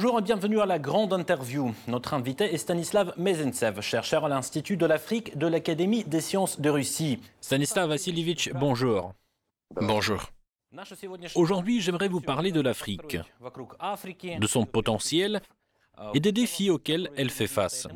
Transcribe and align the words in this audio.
Bonjour 0.00 0.20
et 0.20 0.22
bienvenue 0.22 0.60
à 0.60 0.66
la 0.66 0.78
grande 0.78 1.12
interview. 1.12 1.74
Notre 1.88 2.14
invité 2.14 2.54
est 2.54 2.58
Stanislav 2.58 3.14
Mezentsev, 3.16 3.80
chercheur 3.80 4.24
à 4.26 4.28
l'Institut 4.28 4.76
de 4.76 4.86
l'Afrique 4.86 5.36
de 5.36 5.48
l'Académie 5.48 6.04
des 6.04 6.20
sciences 6.20 6.60
de 6.60 6.70
Russie. 6.70 7.18
Stanislav 7.40 7.88
Vassilievich, 7.88 8.52
bonjour. 8.54 9.12
Bonjour. 9.74 10.30
Aujourd'hui, 11.34 11.80
j'aimerais 11.80 12.06
vous 12.06 12.20
parler 12.20 12.52
de 12.52 12.60
l'Afrique, 12.60 13.18
de 14.38 14.46
son 14.46 14.66
potentiel 14.66 15.40
et 16.14 16.20
des 16.20 16.30
défis 16.30 16.70
auxquels 16.70 17.10
elle 17.16 17.30
fait 17.30 17.48
face. 17.48 17.88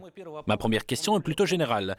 Ma 0.48 0.56
première 0.56 0.86
question 0.86 1.16
est 1.16 1.22
plutôt 1.22 1.46
générale. 1.46 1.96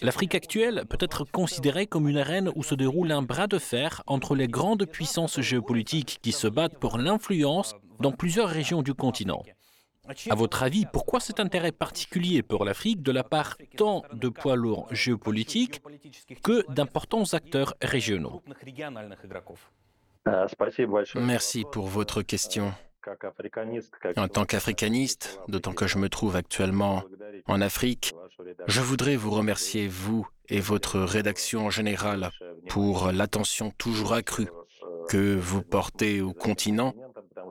L'Afrique 0.00 0.36
actuelle 0.36 0.86
peut 0.88 0.96
être 1.00 1.24
considérée 1.24 1.86
comme 1.86 2.08
une 2.08 2.16
arène 2.16 2.50
où 2.56 2.62
se 2.62 2.74
déroule 2.74 3.12
un 3.12 3.20
bras 3.20 3.46
de 3.46 3.58
fer 3.58 4.02
entre 4.06 4.34
les 4.34 4.48
grandes 4.48 4.86
puissances 4.86 5.38
géopolitiques 5.42 6.18
qui 6.22 6.32
se 6.32 6.46
battent 6.46 6.78
pour 6.78 6.96
l'influence 6.96 7.74
dans 8.00 8.12
plusieurs 8.12 8.48
régions 8.48 8.82
du 8.82 8.94
continent. 8.94 9.42
À 10.30 10.34
votre 10.34 10.62
avis, 10.62 10.86
pourquoi 10.86 11.20
cet 11.20 11.38
intérêt 11.38 11.72
particulier 11.72 12.42
pour 12.42 12.64
l'Afrique 12.64 13.02
de 13.02 13.12
la 13.12 13.24
part 13.24 13.58
tant 13.76 14.04
de 14.12 14.28
poids 14.28 14.56
lourds 14.56 14.86
géopolitiques 14.90 15.82
que 16.42 16.64
d'importants 16.72 17.34
acteurs 17.34 17.74
régionaux? 17.82 18.42
Merci 21.16 21.64
pour 21.70 21.86
votre 21.88 22.22
question. 22.22 22.72
En 24.16 24.28
tant 24.28 24.44
qu'africaniste, 24.44 25.40
d'autant 25.48 25.72
que 25.72 25.86
je 25.86 25.98
me 25.98 26.08
trouve 26.08 26.36
actuellement 26.36 27.04
en 27.46 27.60
Afrique, 27.60 28.14
je 28.66 28.80
voudrais 28.80 29.16
vous 29.16 29.30
remercier, 29.30 29.88
vous 29.88 30.26
et 30.48 30.60
votre 30.60 31.00
rédaction 31.00 31.66
en 31.66 31.70
général, 31.70 32.30
pour 32.68 33.12
l'attention 33.12 33.70
toujours 33.70 34.14
accrue 34.14 34.48
que 35.08 35.36
vous 35.36 35.62
portez 35.62 36.20
au 36.20 36.32
continent, 36.32 36.94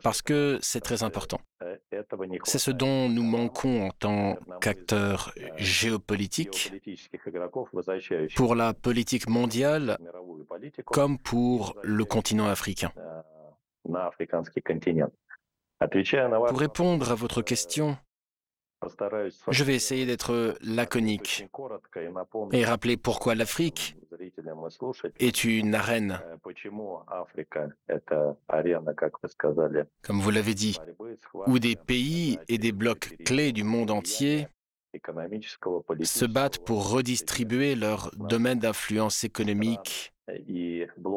parce 0.04 0.22
que 0.22 0.60
c'est 0.62 0.82
très 0.82 1.04
important. 1.04 1.40
C'est 2.44 2.60
ce 2.60 2.72
dont 2.72 3.10
nous 3.10 3.24
manquons 3.24 3.88
en 3.88 3.92
tant 3.92 4.38
qu'acteurs 4.62 5.34
géopolitiques 5.58 6.74
pour 8.36 8.56
la 8.56 8.74
politique 8.74 9.30
mondiale 9.30 9.98
comme 10.86 11.18
pour 11.18 11.76
le 11.84 12.06
continent 12.06 12.48
africain. 12.48 12.92
Pour 16.50 16.60
répondre 16.60 17.12
à 17.12 17.16
votre 17.16 17.42
question, 17.42 17.98
je 19.50 19.64
vais 19.64 19.76
essayer 19.76 20.06
d'être 20.06 20.56
laconique 20.62 21.48
et 22.52 22.66
rappeler 22.66 22.98
pourquoi 22.98 23.34
l'Afrique 23.36 23.96
est 25.20 25.44
une 25.44 25.74
arène, 25.74 26.22
comme 30.02 30.22
vous 30.22 30.32
l'avez 30.32 30.54
dit, 30.54 30.78
où 31.48 31.60
des 31.60 31.76
pays 31.76 32.40
et 32.48 32.58
des 32.58 32.72
blocs 32.72 33.18
clés 33.26 33.52
du 33.52 33.64
monde 33.64 33.92
entier 33.92 34.48
se 36.04 36.26
battent 36.26 36.60
pour 36.60 36.92
redistribuer 36.92 37.76
leur 37.76 38.12
domaine 38.16 38.60
d'influence 38.60 39.24
économique 39.24 40.14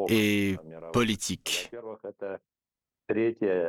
et 0.08 0.56
politique. 0.92 1.70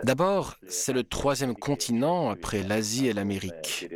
D'abord, 0.03 0.55
c'est 0.67 0.93
le 0.93 1.03
troisième 1.03 1.55
continent 1.55 2.29
après 2.29 2.61
l'Asie 2.61 3.07
et 3.07 3.13
l'Amérique, 3.13 3.87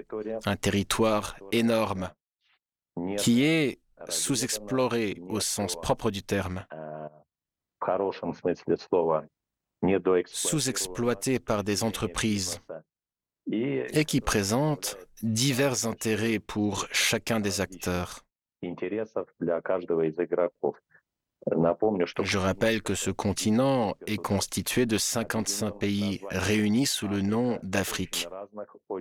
un 0.46 0.56
territoire 0.56 1.38
énorme 1.52 2.10
qui 3.18 3.44
est 3.44 3.80
sous-exploré 4.10 5.22
au 5.30 5.40
sens 5.40 5.76
propre 5.76 6.12
du 6.12 6.24
terme, 6.24 6.66
sous-exploité 10.26 11.40
par 11.40 11.64
des 11.64 11.84
entreprises 11.84 12.60
et 13.52 14.06
qui 14.06 14.22
présente 14.22 14.98
divers 15.22 15.86
intérêts 15.86 16.40
pour 16.40 16.88
chacun 16.92 17.40
des 17.40 17.62
acteurs. 17.62 18.22
Je 22.24 22.38
rappelle 22.38 22.82
que 22.82 22.96
ce 22.96 23.12
continent 23.12 23.96
est 24.08 24.18
constitué 24.18 24.88
de 24.88 24.98
55 24.98 25.78
pays 25.78 26.22
réunis 26.32 26.88
sous 26.88 27.08
le 27.08 27.22
nom 27.22 27.60
d'Afrique. 27.62 28.28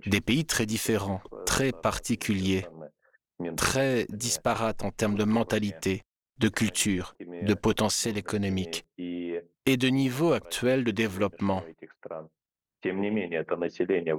Des 0.05 0.21
pays 0.21 0.45
très 0.45 0.67
différents, 0.67 1.23
très 1.47 1.73
particuliers, 1.73 2.67
très 3.57 4.05
disparates 4.11 4.85
en 4.85 4.91
termes 4.91 5.15
de 5.15 5.25
mentalité, 5.25 6.03
de 6.39 6.49
culture, 6.49 7.15
de 7.45 7.55
potentiel 7.55 8.19
économique 8.19 8.87
et 8.99 9.77
de 9.77 9.89
niveau 9.89 10.33
actuel 10.33 10.85
de 10.85 10.91
développement. 10.91 11.63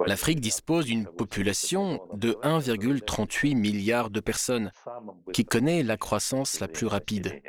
L'Afrique 0.08 0.40
dispose 0.40 0.86
d'une 0.86 1.06
population 1.06 2.02
de 2.14 2.32
1,38 2.42 3.56
milliard 3.56 4.10
de 4.10 4.20
personnes, 4.20 4.72
qui 5.34 5.46
connaît 5.46 5.84
la 5.84 5.98
croissance 5.98 6.60
la 6.60 6.68
plus 6.68 6.88
rapide 6.88 7.42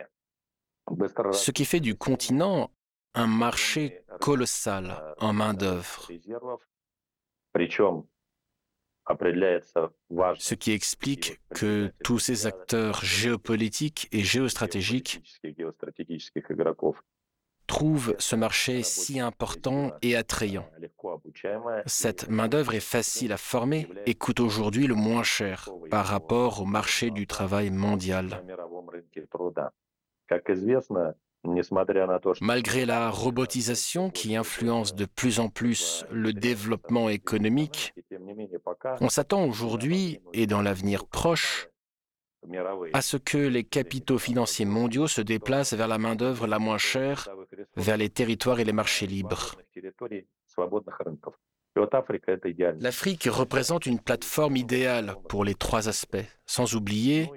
ce 1.33 1.51
qui 1.51 1.65
fait 1.65 1.81
du 1.81 1.97
continent 1.97 2.71
un 3.15 3.27
marché 3.27 4.03
colossal 4.21 5.15
en 5.19 5.33
main-d'œuvre. 5.33 6.09
Ce 9.09 10.55
qui 10.55 10.73
explique 10.73 11.41
que 11.55 11.93
tous 12.03 12.19
ces 12.19 12.47
acteurs 12.47 13.05
géopolitiques 13.05 14.09
et 14.13 14.23
géostratégiques 14.23 15.23
trouvent 17.67 18.15
ce 18.19 18.37
marché 18.37 18.83
si 18.83 19.21
important 19.21 19.93
et 20.03 20.17
attrayant. 20.17 20.69
Cette 21.87 22.29
main-d'œuvre 22.29 22.75
est 22.75 22.81
facile 22.81 23.33
à 23.33 23.37
former 23.37 23.89
et 24.07 24.15
coûte 24.15 24.41
aujourd'hui 24.41 24.87
le 24.87 24.95
moins 24.95 25.23
cher 25.23 25.69
par 25.91 26.07
rapport 26.07 26.63
au 26.63 26.65
marché 26.65 27.11
du 27.11 27.27
travail 27.27 27.71
mondial. 27.71 28.43
Malgré 32.41 32.87
la 32.87 33.11
robotisation 33.11 34.11
qui 34.11 34.37
influence 34.37 34.95
de 34.95 35.05
plus 35.05 35.41
en 35.41 35.49
plus 35.49 36.05
le 36.11 36.33
développement 36.33 37.09
économique, 37.09 37.95
on 39.01 39.09
s'attend 39.09 39.45
aujourd'hui 39.45 40.21
et 40.33 40.47
dans 40.47 40.63
l'avenir 40.63 41.07
proche 41.07 41.69
à 42.93 43.03
ce 43.03 43.17
que 43.17 43.39
les 43.39 43.65
capitaux 43.65 44.19
financiers 44.19 44.67
mondiaux 44.67 45.09
se 45.09 45.21
déplacent 45.21 45.75
vers 45.75 45.89
la 45.89 45.99
main-d'œuvre 45.99 46.47
la 46.47 46.59
moins 46.59 46.79
chère, 46.79 47.29
vers 47.77 47.97
les 47.97 48.09
territoires 48.09 48.61
et 48.61 48.65
les 48.65 48.73
marchés 48.73 49.07
libres. 49.07 49.57
L'Afrique 52.81 53.25
représente 53.25 53.87
une 53.87 54.01
plateforme 54.01 54.57
idéale 54.57 55.17
pour 55.29 55.45
les 55.45 55.55
trois 55.55 55.89
aspects, 55.89 56.25
sans 56.47 56.75
oublier 56.75 57.31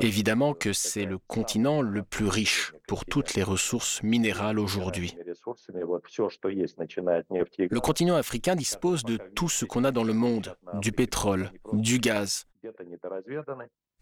évidemment 0.00 0.54
que 0.54 0.72
c'est 0.72 1.04
le 1.04 1.18
continent 1.18 1.82
le 1.82 2.02
plus 2.02 2.28
riche 2.28 2.72
pour 2.86 3.04
toutes 3.04 3.34
les 3.34 3.42
ressources 3.42 4.02
minérales 4.02 4.58
aujourd'hui. 4.58 5.16
Le 7.58 7.80
continent 7.80 8.16
africain 8.16 8.56
dispose 8.56 9.04
de 9.04 9.16
tout 9.34 9.48
ce 9.48 9.64
qu'on 9.64 9.84
a 9.84 9.92
dans 9.92 10.04
le 10.04 10.12
monde, 10.12 10.56
du 10.74 10.92
pétrole, 10.92 11.50
du 11.72 11.98
gaz. 11.98 12.46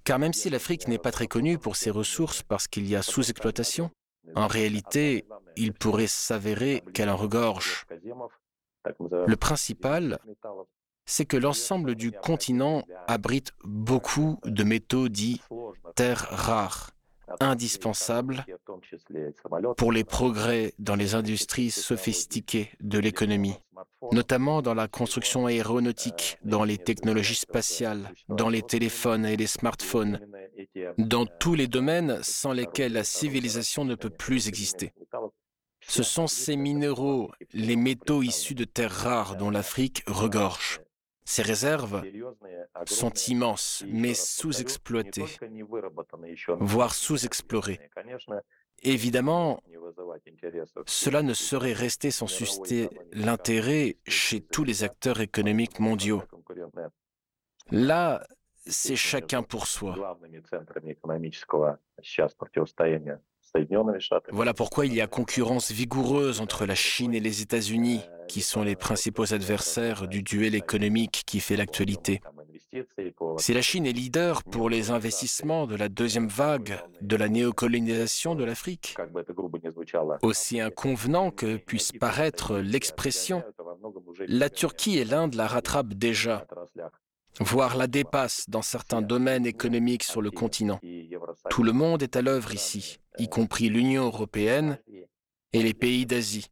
Car 0.04 0.18
même 0.18 0.32
si 0.32 0.50
l'Afrique 0.50 0.88
n'est 0.88 0.98
pas 0.98 1.12
très 1.12 1.28
connue 1.28 1.58
pour 1.58 1.76
ses 1.76 1.90
ressources 1.90 2.42
parce 2.42 2.66
qu'il 2.66 2.88
y 2.88 2.96
a 2.96 3.02
sous-exploitation, 3.02 3.90
en 4.34 4.46
réalité, 4.46 5.24
il 5.56 5.72
pourrait 5.72 6.06
s'avérer 6.06 6.82
qu'elle 6.94 7.10
en 7.10 7.16
regorge. 7.16 7.86
Le 9.10 9.36
principal, 9.36 10.18
c'est 11.04 11.26
que 11.26 11.36
l'ensemble 11.36 11.94
du 11.94 12.12
continent 12.12 12.84
abrite 13.06 13.52
beaucoup 13.64 14.38
de 14.44 14.64
métaux 14.64 15.08
dits 15.08 15.40
terres 15.94 16.26
rares, 16.30 16.90
indispensables 17.40 18.44
pour 19.76 19.92
les 19.92 20.04
progrès 20.04 20.74
dans 20.78 20.96
les 20.96 21.14
industries 21.14 21.70
sophistiquées 21.70 22.70
de 22.80 22.98
l'économie, 22.98 23.56
notamment 24.12 24.62
dans 24.62 24.74
la 24.74 24.88
construction 24.88 25.46
aéronautique, 25.46 26.38
dans 26.44 26.64
les 26.64 26.78
technologies 26.78 27.34
spatiales, 27.34 28.12
dans 28.28 28.48
les 28.48 28.62
téléphones 28.62 29.26
et 29.26 29.36
les 29.36 29.46
smartphones, 29.46 30.20
dans 30.98 31.26
tous 31.26 31.54
les 31.54 31.66
domaines 31.66 32.18
sans 32.22 32.52
lesquels 32.52 32.92
la 32.92 33.04
civilisation 33.04 33.84
ne 33.84 33.94
peut 33.94 34.10
plus 34.10 34.48
exister. 34.48 34.92
Ce 35.88 36.02
sont 36.02 36.28
ces 36.28 36.56
minéraux, 36.56 37.32
les 37.52 37.76
métaux 37.76 38.22
issus 38.22 38.54
de 38.54 38.64
terres 38.64 38.92
rares 38.92 39.36
dont 39.36 39.50
l'Afrique 39.50 40.04
regorge. 40.06 40.80
Ces 41.24 41.42
réserves 41.42 42.02
sont 42.86 43.12
immenses, 43.28 43.84
mais 43.86 44.14
sous-exploitées, 44.14 45.24
voire 46.58 46.94
sous-explorées. 46.94 47.80
Évidemment, 48.82 49.62
cela 50.86 51.22
ne 51.22 51.34
saurait 51.34 51.72
rester 51.72 52.10
sans 52.10 52.26
susciter 52.26 52.88
l'intérêt 53.12 53.96
chez 54.06 54.40
tous 54.40 54.64
les 54.64 54.82
acteurs 54.82 55.20
économiques 55.20 55.78
mondiaux. 55.78 56.22
Là, 57.70 58.26
c'est 58.66 58.96
chacun 58.96 59.42
pour 59.42 59.66
soi. 59.66 60.18
Voilà 64.30 64.54
pourquoi 64.54 64.86
il 64.86 64.94
y 64.94 65.00
a 65.00 65.06
concurrence 65.06 65.70
vigoureuse 65.70 66.40
entre 66.40 66.64
la 66.64 66.74
Chine 66.74 67.14
et 67.14 67.20
les 67.20 67.42
États-Unis, 67.42 68.00
qui 68.28 68.40
sont 68.40 68.62
les 68.62 68.76
principaux 68.76 69.32
adversaires 69.34 70.08
du 70.08 70.22
duel 70.22 70.54
économique 70.54 71.22
qui 71.26 71.40
fait 71.40 71.56
l'actualité. 71.56 72.20
Si 73.36 73.52
la 73.52 73.60
Chine 73.60 73.84
est 73.84 73.92
leader 73.92 74.42
pour 74.44 74.70
les 74.70 74.90
investissements 74.90 75.66
de 75.66 75.76
la 75.76 75.90
deuxième 75.90 76.28
vague 76.28 76.80
de 77.02 77.16
la 77.16 77.28
néocolonisation 77.28 78.34
de 78.34 78.44
l'Afrique, 78.44 78.96
aussi 80.22 80.60
inconvenant 80.60 81.30
que 81.30 81.56
puisse 81.56 81.92
paraître 81.92 82.56
l'expression, 82.58 83.42
la 84.26 84.48
Turquie 84.48 84.98
et 84.98 85.04
l'Inde 85.04 85.34
la 85.34 85.46
rattrapent 85.46 85.92
déjà, 85.92 86.46
voire 87.40 87.76
la 87.76 87.86
dépassent 87.86 88.48
dans 88.48 88.62
certains 88.62 89.02
domaines 89.02 89.44
économiques 89.44 90.04
sur 90.04 90.22
le 90.22 90.30
continent. 90.30 90.80
Tout 91.50 91.62
le 91.62 91.72
monde 91.72 92.02
est 92.02 92.16
à 92.16 92.22
l'œuvre 92.22 92.54
ici, 92.54 92.98
y 93.18 93.28
compris 93.28 93.68
l'Union 93.68 94.04
européenne 94.04 94.78
et 95.52 95.62
les 95.62 95.74
pays 95.74 96.06
d'Asie. 96.06 96.48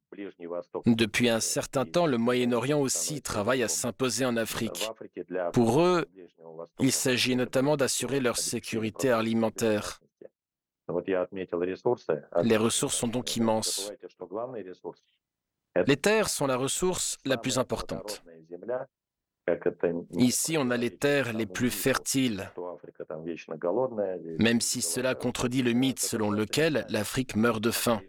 Depuis 0.87 1.29
un 1.29 1.41
certain 1.41 1.87
temps, 1.87 2.07
le 2.07 2.19
Moyen-Orient 2.19 2.81
aussi 2.81 3.23
travaille 3.23 3.63
à 3.63 3.69
s'imposer 3.69 4.25
en 4.25 4.37
Afrique. 4.37 4.91
Pour 5.53 5.81
eux, 5.81 6.07
il 6.79 6.93
s'agit 6.93 7.37
notamment 7.37 7.77
d'assurer 7.77 8.21
leur 8.21 8.37
sécurité 8.37 9.11
alimentaire. 9.11 10.01
Les 12.43 12.57
ressources 12.57 12.97
sont 12.97 13.09
donc 13.09 13.37
immenses. 13.37 13.93
Les 15.87 15.97
terres 15.97 16.29
sont 16.29 16.47
la 16.47 16.57
ressource 16.57 17.17
la 17.25 17.37
plus 17.37 17.59
importante. 17.59 18.23
Ici, 20.13 20.57
on 20.59 20.71
a 20.71 20.77
les 20.77 20.91
terres 20.91 21.33
les 21.33 21.47
plus 21.47 21.71
fertiles, 21.71 22.51
même 24.39 24.61
si 24.61 24.83
cela 24.83 25.15
contredit 25.15 25.63
le 25.63 25.73
mythe 25.73 26.01
selon 26.01 26.31
lequel 26.31 26.87
l'Afrique 26.89 27.37
meurt 27.37 27.63
de 27.63 27.71
faim, 27.71 28.01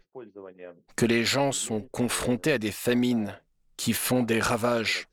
que 0.95 1.05
les 1.05 1.23
gens 1.23 1.51
sont 1.51 1.81
confrontés 1.81 2.53
à 2.53 2.57
des 2.57 2.71
famines 2.71 3.35
qui 3.77 3.93
font 3.93 4.21
des 4.21 4.39
ravages. 4.39 5.07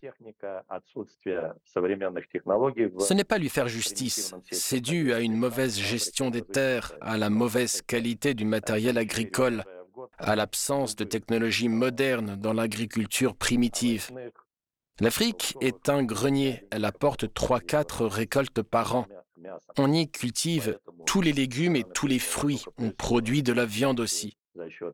Ce 2.99 3.15
n'est 3.15 3.25
pas 3.25 3.39
lui 3.39 3.49
faire 3.49 3.69
justice, 3.69 4.35
c'est 4.51 4.81
dû 4.81 5.15
à 5.15 5.21
une 5.21 5.37
mauvaise 5.37 5.79
gestion 5.79 6.29
des 6.29 6.43
terres, 6.43 6.93
à 7.01 7.17
la 7.17 7.31
mauvaise 7.31 7.81
qualité 7.81 8.35
du 8.35 8.45
matériel 8.45 8.99
agricole, 8.99 9.65
à 10.19 10.37
l'absence 10.37 10.97
de 10.97 11.05
technologies 11.05 11.71
modernes 11.71 12.37
dans 12.37 12.53
l'agriculture 12.53 13.35
primitive. 13.37 14.11
L'Afrique 15.01 15.57
est 15.61 15.89
un 15.89 16.03
grenier. 16.03 16.65
Elle 16.71 16.85
apporte 16.85 17.27
3-4 17.27 18.05
récoltes 18.05 18.63
par 18.63 18.97
an. 18.97 19.07
On 19.77 19.93
y 19.93 20.11
cultive 20.11 20.79
tous 21.07 21.21
les 21.21 21.33
légumes 21.33 21.77
et 21.77 21.85
tous 21.95 22.09
les 22.09 22.19
fruits. 22.19 22.65
On 22.79 22.91
produit 22.91 23.43
de 23.43 23.53
la 23.53 23.65
viande 23.65 24.01
aussi. 24.01 24.37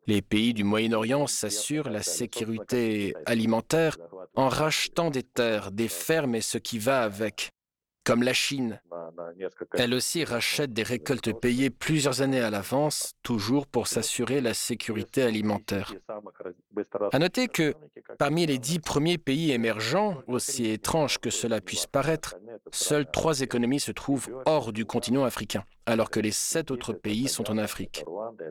Les 0.07 0.21
pays 0.21 0.53
du 0.53 0.63
Moyen-Orient 0.63 1.27
s'assurent 1.27 1.89
la 1.89 2.03
sécurité 2.03 3.15
alimentaire 3.25 3.97
en 4.35 4.49
rachetant 4.49 5.11
des 5.11 5.23
terres, 5.23 5.73
des 5.73 5.89
fermes 5.89 6.35
et 6.35 6.43
ce 6.43 6.59
qui 6.59 6.79
va 6.79 7.03
avec 7.03 7.53
comme 8.05 8.23
la 8.23 8.35
Chine. 8.35 8.81
Elle 9.73 9.95
aussi 9.95 10.25
rachète 10.25 10.73
des 10.73 10.83
récoltes 10.83 11.33
payées 11.33 11.71
plusieurs 11.71 12.21
années 12.21 12.41
à 12.41 12.51
l'avance, 12.51 13.15
toujours 13.23 13.67
pour 13.67 13.87
s'assurer 13.87 14.41
la 14.41 14.55
sécurité 14.55 15.23
alimentaire. 15.23 15.95
À 17.13 17.19
noter 17.19 17.49
que 17.49 17.75
parmi 18.19 18.47
les 18.47 18.59
dix 18.59 18.79
premiers 18.79 19.19
pays 19.19 19.53
émergents, 19.53 20.19
aussi 20.27 20.67
étrange 20.71 21.19
que 21.19 21.31
cela 21.31 21.61
puisse 21.61 21.87
paraître, 21.87 22.37
seules 22.71 23.11
trois 23.11 23.41
économies 23.41 23.81
se 23.81 23.93
trouvent 23.93 24.29
hors 24.45 24.73
du 24.73 24.85
continent 24.85 25.25
africain, 25.25 25.65
alors 25.87 26.11
que 26.11 26.21
les 26.21 26.31
sept 26.31 26.71
autres 26.71 26.93
pays 26.93 27.29
sont 27.29 27.51
en 27.51 27.59
Afrique. 27.59 28.05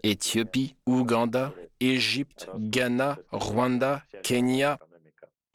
Éthiopie, 0.04 0.76
Ouganda, 0.86 1.54
Égypte, 1.80 2.48
Ghana, 2.58 3.20
Rwanda, 3.32 4.04
Kenya, 4.24 4.80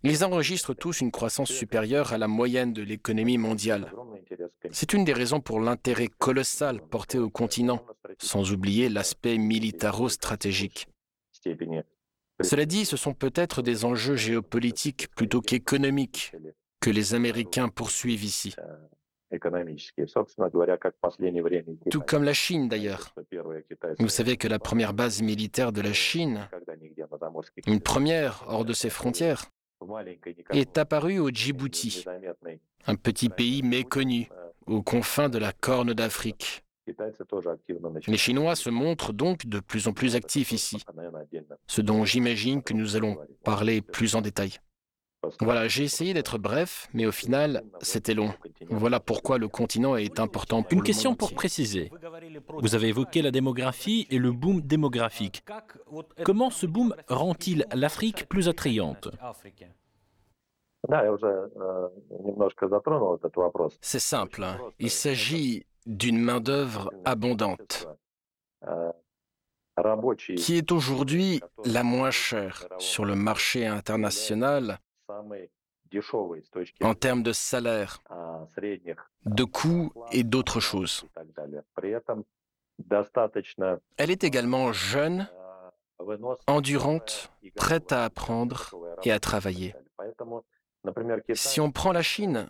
ils 0.02 0.24
enregistrent 0.24 0.74
tous 0.74 1.00
une 1.00 1.10
croissance 1.10 1.50
supérieure 1.50 2.12
à 2.12 2.18
la 2.18 2.28
moyenne 2.28 2.72
de 2.72 2.82
l'économie 2.82 3.38
mondiale. 3.38 3.92
C'est 4.70 4.92
une 4.92 5.04
des 5.04 5.12
raisons 5.12 5.40
pour 5.40 5.60
l'intérêt 5.60 6.08
colossal 6.08 6.80
porté 6.80 7.18
au 7.18 7.30
continent, 7.30 7.84
sans 8.18 8.52
oublier 8.52 8.88
l'aspect 8.88 9.38
militaro-stratégique. 9.38 10.86
Cela 12.40 12.66
dit, 12.66 12.84
ce 12.84 12.96
sont 12.96 13.14
peut-être 13.14 13.62
des 13.62 13.84
enjeux 13.84 14.16
géopolitiques 14.16 15.08
plutôt 15.16 15.40
qu'économiques 15.40 16.32
que 16.80 16.90
les 16.90 17.14
Américains 17.14 17.68
poursuivent 17.68 18.24
ici. 18.24 18.54
Tout 21.90 22.00
comme 22.00 22.24
la 22.24 22.32
Chine 22.32 22.68
d'ailleurs. 22.68 23.14
Vous 23.98 24.08
savez 24.08 24.36
que 24.36 24.48
la 24.48 24.58
première 24.58 24.94
base 24.94 25.20
militaire 25.20 25.72
de 25.72 25.82
la 25.82 25.92
Chine, 25.92 26.48
une 27.66 27.80
première 27.80 28.44
hors 28.46 28.64
de 28.64 28.72
ses 28.72 28.88
frontières, 28.88 29.50
est 30.52 30.78
apparu 30.78 31.18
au 31.18 31.30
Djibouti, 31.30 32.04
un 32.86 32.94
petit 32.94 33.28
pays 33.28 33.62
méconnu 33.62 34.28
aux 34.66 34.82
confins 34.82 35.28
de 35.28 35.38
la 35.38 35.52
Corne 35.52 35.94
d'Afrique. 35.94 36.64
Les 38.06 38.16
Chinois 38.16 38.56
se 38.56 38.70
montrent 38.70 39.12
donc 39.12 39.46
de 39.46 39.60
plus 39.60 39.88
en 39.88 39.92
plus 39.92 40.16
actifs 40.16 40.52
ici, 40.52 40.82
ce 41.66 41.80
dont 41.80 42.04
j'imagine 42.04 42.62
que 42.62 42.72
nous 42.72 42.96
allons 42.96 43.18
parler 43.44 43.82
plus 43.82 44.14
en 44.14 44.22
détail. 44.22 44.58
Voilà, 45.40 45.66
j'ai 45.68 45.84
essayé 45.84 46.14
d'être 46.14 46.38
bref, 46.38 46.88
mais 46.94 47.06
au 47.06 47.12
final, 47.12 47.64
c'était 47.80 48.14
long. 48.14 48.32
Voilà 48.70 49.00
pourquoi 49.00 49.38
le 49.38 49.48
continent 49.48 49.96
est 49.96 50.20
important 50.20 50.62
pour 50.62 50.72
Une 50.72 50.82
question 50.82 51.14
pour 51.14 51.34
préciser. 51.34 51.90
Vous 52.58 52.74
avez 52.74 52.88
évoqué 52.88 53.22
la 53.22 53.30
démographie 53.30 54.06
et 54.10 54.18
le 54.18 54.32
boom 54.32 54.60
démographique. 54.60 55.44
Comment 56.24 56.50
ce 56.50 56.66
boom 56.66 56.94
rend-il 57.08 57.66
l'Afrique 57.74 58.28
plus 58.28 58.48
attrayante? 58.48 59.08
C'est 63.80 63.98
simple. 63.98 64.44
Hein. 64.44 64.58
Il 64.78 64.90
s'agit 64.90 65.66
d'une 65.86 66.18
main-d'œuvre 66.20 66.90
abondante 67.04 67.88
qui 70.36 70.56
est 70.56 70.72
aujourd'hui 70.72 71.40
la 71.64 71.82
moins 71.82 72.10
chère 72.10 72.66
sur 72.78 73.04
le 73.04 73.14
marché 73.14 73.66
international 73.66 74.78
en 76.82 76.94
termes 76.94 77.22
de 77.22 77.32
salaire, 77.32 78.02
de 79.24 79.44
coûts 79.44 79.92
et 80.12 80.24
d'autres 80.24 80.60
choses. 80.60 81.04
Elle 83.96 84.10
est 84.10 84.24
également 84.24 84.72
jeune, 84.72 85.28
endurante, 86.46 87.32
prête 87.56 87.92
à 87.92 88.04
apprendre 88.04 88.70
et 89.02 89.12
à 89.12 89.18
travailler. 89.18 89.74
Si 91.34 91.60
on 91.60 91.72
prend 91.72 91.92
la 91.92 92.02
Chine, 92.02 92.48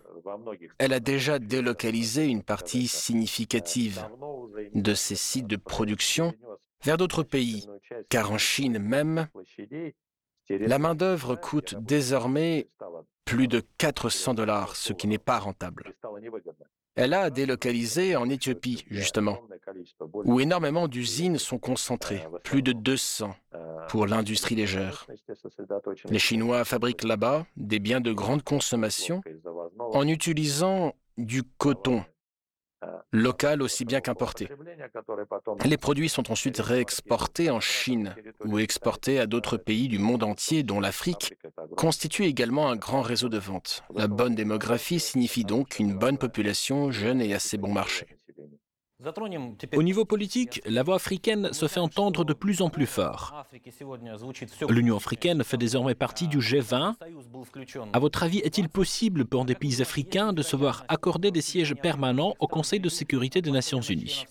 elle 0.79 0.93
a 0.93 1.01
déjà 1.01 1.39
délocalisé 1.39 2.27
une 2.27 2.43
partie 2.43 2.87
significative 2.87 4.07
de 4.75 4.95
ses 4.95 5.17
sites 5.17 5.47
de 5.47 5.57
production 5.57 6.35
vers 6.85 6.97
d'autres 6.97 7.23
pays, 7.23 7.67
car 8.11 8.31
en 8.31 8.39
Chine 8.39 8.79
même, 8.79 9.29
la 10.49 10.79
main-d'œuvre 10.79 11.37
coûte 11.37 11.75
désormais 11.79 12.69
plus 13.25 13.49
de 13.49 13.63
400 13.79 14.35
dollars, 14.35 14.77
ce 14.77 14.93
qui 14.93 15.07
n'est 15.07 15.19
pas 15.19 15.39
rentable. 15.39 15.95
Elle 16.95 17.15
a 17.15 17.31
délocalisé 17.31 18.17
en 18.17 18.29
Éthiopie, 18.29 18.85
justement, 18.91 19.39
où 20.25 20.41
énormément 20.41 20.89
d'usines 20.89 21.39
sont 21.39 21.59
concentrées, 21.59 22.27
plus 22.43 22.63
de 22.63 22.73
200 22.73 23.35
pour 23.89 24.07
l'industrie 24.07 24.57
légère. 24.57 25.07
Les 26.09 26.19
Chinois 26.19 26.65
fabriquent 26.65 27.05
là-bas 27.05 27.47
des 27.57 27.79
biens 27.79 28.01
de 28.01 28.13
grande 28.13 28.43
consommation 28.43 29.21
en 29.79 30.09
utilisant 30.09 30.95
du 31.17 31.43
coton 31.43 32.05
local 33.13 33.63
aussi 33.63 33.85
bien 33.85 34.01
qu'importé. 34.01 34.49
Les 35.65 35.77
produits 35.77 36.09
sont 36.09 36.31
ensuite 36.31 36.59
réexportés 36.59 37.51
en 37.51 37.61
Chine 37.61 38.15
ou 38.45 38.59
exportés 38.59 39.19
à 39.19 39.27
d'autres 39.27 39.57
pays 39.57 39.89
du 39.89 39.99
monde 39.99 40.23
entier, 40.23 40.63
dont 40.63 40.81
l'Afrique, 40.81 41.35
constitue 41.77 42.25
également 42.25 42.69
un 42.69 42.77
grand 42.77 43.03
réseau 43.03 43.29
de 43.29 43.39
vente. 43.39 43.83
La 43.95 44.09
bonne 44.09 44.35
démographie 44.35 45.01
signifie 45.01 45.45
donc 45.45 45.79
une 45.79 45.95
bonne 45.95 46.19
population 46.19 46.91
jeune 46.91 47.21
et 47.21 47.35
assez 47.35 47.57
bon 47.57 47.73
marché. 47.73 48.18
Au 49.77 49.83
niveau 49.85 50.05
politique, 50.05 50.61
la 50.67 50.83
voix 50.83 50.97
africaine 50.97 51.53
se 51.53 51.69
fait 51.69 51.79
entendre 51.79 52.25
de 52.25 52.33
plus 52.33 52.63
en 52.63 52.69
plus 52.69 52.87
fort. 52.87 53.47
L'Union 54.69 54.97
africaine 54.97 55.45
fait 55.45 55.57
désormais 55.57 55.95
partie 55.95 56.27
du 56.27 56.39
G20. 56.39 56.97
À 57.93 57.99
votre 58.01 58.25
avis, 58.25 58.39
est-il 58.39 58.69
possible 58.69 59.25
pour 59.25 59.45
des 59.45 59.55
pays 59.55 59.81
africains 59.81 60.33
de 60.33 60.43
se 60.43 60.57
voir 60.57 60.85
accorder 60.89 61.31
des 61.31 61.43
sièges 61.43 61.77
permanents 61.77 62.35
au 62.41 62.49
Conseil 62.49 62.81
de 62.81 62.89
sécurité 62.89 63.41
des 63.41 63.53
Nations 63.53 63.81
Unies? 63.81 64.25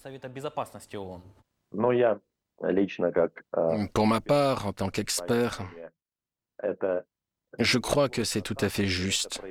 Pour 3.94 4.08
ma 4.08 4.22
part, 4.22 4.68
en 4.68 4.74
tant 4.74 4.90
qu'expert, 4.90 5.62
je 7.58 7.78
crois 7.78 8.10
que 8.10 8.26
c'est 8.26 8.42
tout 8.42 8.58
à 8.60 8.68
fait 8.68 8.88
juste. 8.88 9.42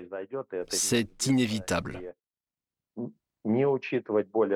C'est 0.68 1.26
inévitable. 1.26 2.14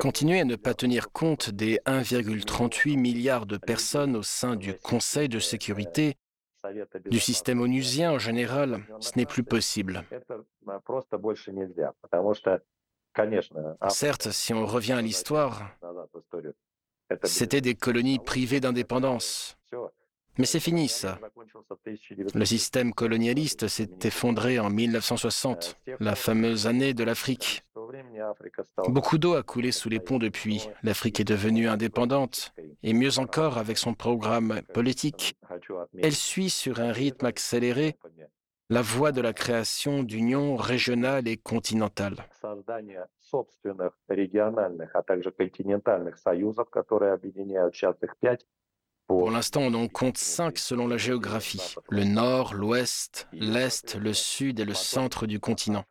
Continuer 0.00 0.40
à 0.40 0.44
ne 0.44 0.56
pas 0.56 0.74
tenir 0.74 1.12
compte 1.12 1.50
des 1.50 1.78
1,38 1.86 2.98
milliard 2.98 3.46
de 3.46 3.56
personnes 3.56 4.16
au 4.16 4.22
sein 4.22 4.56
du 4.56 4.74
Conseil 4.74 5.28
de 5.28 5.38
sécurité, 5.38 6.16
du 7.10 7.20
système 7.20 7.60
onusien 7.60 8.12
en 8.12 8.18
général, 8.18 8.84
ce 9.00 9.12
n'est 9.16 9.26
plus 9.26 9.44
possible. 9.44 10.04
Certes, 13.88 14.30
si 14.30 14.54
on 14.54 14.66
revient 14.66 14.92
à 14.92 15.02
l'histoire, 15.02 15.70
c'était 17.24 17.60
des 17.60 17.74
colonies 17.74 18.18
privées 18.18 18.60
d'indépendance. 18.60 19.56
Mais 20.38 20.46
c'est 20.46 20.60
fini 20.60 20.88
ça. 20.88 21.18
Le 22.34 22.44
système 22.44 22.94
colonialiste 22.94 23.68
s'est 23.68 23.90
effondré 24.04 24.58
en 24.58 24.70
1960, 24.70 25.76
la 25.98 26.14
fameuse 26.14 26.66
année 26.66 26.94
de 26.94 27.04
l'Afrique. 27.04 27.62
Beaucoup 28.88 29.18
d'eau 29.18 29.34
a 29.34 29.42
coulé 29.42 29.72
sous 29.72 29.88
les 29.88 30.00
ponts 30.00 30.18
depuis. 30.18 30.68
L'Afrique 30.82 31.20
est 31.20 31.24
devenue 31.24 31.68
indépendante, 31.68 32.52
et 32.82 32.92
mieux 32.92 33.18
encore 33.18 33.58
avec 33.58 33.78
son 33.78 33.94
programme 33.94 34.62
politique. 34.74 35.36
Elle 35.98 36.14
suit 36.14 36.50
sur 36.50 36.80
un 36.80 36.92
rythme 36.92 37.26
accéléré 37.26 37.96
la 38.70 38.82
voie 38.82 39.10
de 39.10 39.20
la 39.20 39.32
création 39.32 40.04
d'unions 40.04 40.54
régionales 40.54 41.26
et 41.26 41.36
continentales. 41.36 42.16
Pour 49.08 49.30
l'instant, 49.32 49.62
on 49.62 49.74
en 49.74 49.88
compte 49.88 50.18
cinq 50.18 50.56
selon 50.56 50.86
la 50.86 50.96
géographie. 50.96 51.74
Le 51.88 52.04
nord, 52.04 52.54
l'ouest, 52.54 53.26
l'est, 53.32 53.96
le 53.96 54.12
sud 54.12 54.60
et 54.60 54.64
le 54.64 54.74
centre 54.74 55.26
du 55.26 55.40
continent. 55.40 55.84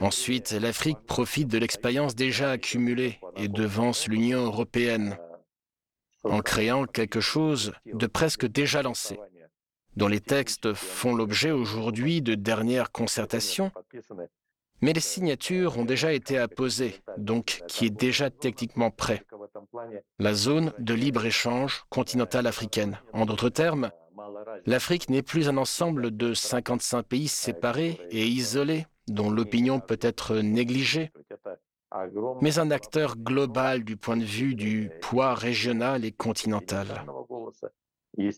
Ensuite, 0.00 0.52
l'Afrique 0.52 0.98
profite 1.06 1.48
de 1.48 1.58
l'expérience 1.58 2.14
déjà 2.14 2.50
accumulée 2.50 3.20
et 3.36 3.48
devance 3.48 4.08
l'Union 4.08 4.44
européenne 4.44 5.16
en 6.24 6.40
créant 6.40 6.84
quelque 6.84 7.20
chose 7.20 7.72
de 7.86 8.06
presque 8.06 8.46
déjà 8.46 8.82
lancé, 8.82 9.18
dont 9.96 10.08
les 10.08 10.20
textes 10.20 10.74
font 10.74 11.14
l'objet 11.14 11.52
aujourd'hui 11.52 12.22
de 12.22 12.34
dernières 12.34 12.90
concertations 12.90 13.70
mais 14.80 14.92
les 14.92 15.00
signatures 15.00 15.78
ont 15.78 15.84
déjà 15.84 16.12
été 16.12 16.38
apposées, 16.38 17.00
donc 17.16 17.62
qui 17.66 17.86
est 17.86 17.90
déjà 17.90 18.30
techniquement 18.30 18.90
prêt. 18.90 19.24
La 20.18 20.34
zone 20.34 20.72
de 20.78 20.94
libre-échange 20.94 21.84
continentale 21.90 22.46
africaine. 22.46 22.98
En 23.12 23.26
d'autres 23.26 23.48
termes, 23.48 23.90
l'Afrique 24.66 25.08
n'est 25.08 25.22
plus 25.22 25.48
un 25.48 25.56
ensemble 25.56 26.16
de 26.16 26.34
55 26.34 27.02
pays 27.02 27.28
séparés 27.28 28.00
et 28.10 28.26
isolés, 28.26 28.86
dont 29.08 29.30
l'opinion 29.30 29.80
peut 29.80 29.98
être 30.00 30.36
négligée, 30.36 31.10
mais 32.40 32.58
un 32.58 32.70
acteur 32.70 33.16
global 33.16 33.84
du 33.84 33.96
point 33.96 34.16
de 34.16 34.24
vue 34.24 34.54
du 34.54 34.90
poids 35.00 35.34
régional 35.34 36.04
et 36.04 36.12
continental. 36.12 37.04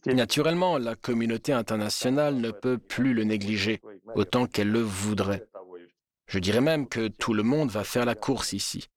Naturellement, 0.07 0.79
la 0.79 0.95
communauté 0.95 1.53
internationale 1.53 2.37
ne 2.37 2.51
peut 2.51 2.79
plus 2.79 3.15
le 3.15 3.25
négliger, 3.25 3.81
autant 4.15 4.47
qu'elle 4.47 4.71
le 4.71 4.81
voudrait. 4.81 5.47
Je 6.27 6.39
dirais 6.39 6.61
même 6.61 6.87
que 6.89 7.09
tout 7.09 7.35
le 7.35 7.43
monde 7.43 7.71
va 7.71 7.83
faire 7.83 8.05
la 8.05 8.15
course 8.15 8.53
ici. 8.53 8.89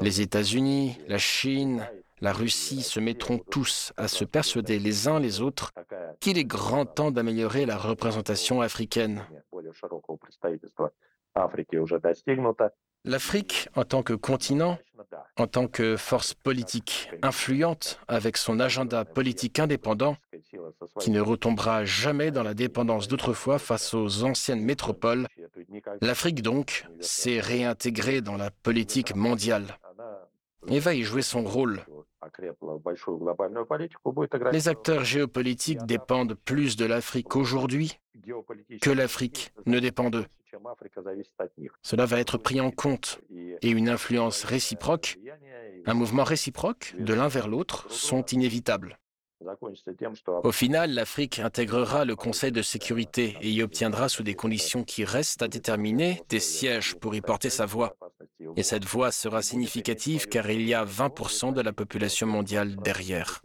Les 0.00 0.20
États-Unis, 0.22 0.96
la 1.06 1.18
Chine, 1.18 1.86
la 2.20 2.32
Russie 2.32 2.82
se 2.82 2.98
mettront 2.98 3.38
tous 3.38 3.92
à 3.96 4.08
se 4.08 4.24
persuader 4.24 4.78
les 4.78 5.06
uns 5.06 5.20
les 5.20 5.40
autres 5.40 5.72
qu'il 6.20 6.38
est 6.38 6.44
grand 6.44 6.86
temps 6.86 7.10
d'améliorer 7.10 7.66
la 7.66 7.76
représentation 7.76 8.60
africaine. 8.60 9.24
L'Afrique, 13.04 13.68
en 13.74 13.84
tant 13.84 14.02
que 14.02 14.12
continent, 14.12 14.78
en 15.36 15.46
tant 15.46 15.68
que 15.68 15.96
force 15.96 16.34
politique 16.34 17.10
influente 17.22 18.00
avec 18.08 18.36
son 18.36 18.58
agenda 18.60 19.04
politique 19.04 19.58
indépendant, 19.58 20.16
qui 21.00 21.10
ne 21.10 21.20
retombera 21.20 21.84
jamais 21.84 22.30
dans 22.30 22.42
la 22.42 22.54
dépendance 22.54 23.08
d'autrefois 23.08 23.58
face 23.58 23.94
aux 23.94 24.24
anciennes 24.24 24.62
métropoles, 24.62 25.26
l'Afrique 26.00 26.42
donc 26.42 26.86
s'est 27.00 27.40
réintégrée 27.40 28.20
dans 28.20 28.36
la 28.36 28.50
politique 28.50 29.14
mondiale 29.14 29.78
et 30.66 30.80
va 30.80 30.94
y 30.94 31.02
jouer 31.02 31.22
son 31.22 31.44
rôle. 31.44 31.80
Les 34.52 34.68
acteurs 34.68 35.04
géopolitiques 35.04 35.84
dépendent 35.86 36.34
plus 36.34 36.76
de 36.76 36.84
l'Afrique 36.84 37.36
aujourd'hui 37.36 38.00
que 38.82 38.90
l'Afrique 38.90 39.52
ne 39.66 39.78
dépend 39.78 40.10
d'eux. 40.10 40.26
Cela 41.82 42.06
va 42.06 42.20
être 42.20 42.38
pris 42.38 42.60
en 42.60 42.70
compte 42.70 43.20
et 43.62 43.70
une 43.70 43.88
influence 43.88 44.44
réciproque, 44.44 45.18
un 45.86 45.94
mouvement 45.94 46.24
réciproque 46.24 46.94
de 46.98 47.14
l'un 47.14 47.28
vers 47.28 47.48
l'autre 47.48 47.90
sont 47.90 48.24
inévitables. 48.26 48.98
Au 50.42 50.52
final, 50.52 50.92
l'Afrique 50.92 51.38
intégrera 51.38 52.04
le 52.04 52.16
Conseil 52.16 52.50
de 52.50 52.62
sécurité 52.62 53.36
et 53.40 53.50
y 53.50 53.62
obtiendra, 53.62 54.08
sous 54.08 54.24
des 54.24 54.34
conditions 54.34 54.82
qui 54.82 55.04
restent 55.04 55.42
à 55.42 55.48
déterminer, 55.48 56.22
des 56.28 56.40
sièges 56.40 56.96
pour 56.96 57.14
y 57.14 57.20
porter 57.20 57.48
sa 57.48 57.64
voix. 57.64 57.96
Et 58.56 58.64
cette 58.64 58.84
voix 58.84 59.12
sera 59.12 59.42
significative 59.42 60.26
car 60.26 60.50
il 60.50 60.66
y 60.66 60.74
a 60.74 60.84
20% 60.84 61.52
de 61.52 61.60
la 61.60 61.72
population 61.72 62.26
mondiale 62.26 62.76
derrière. 62.76 63.40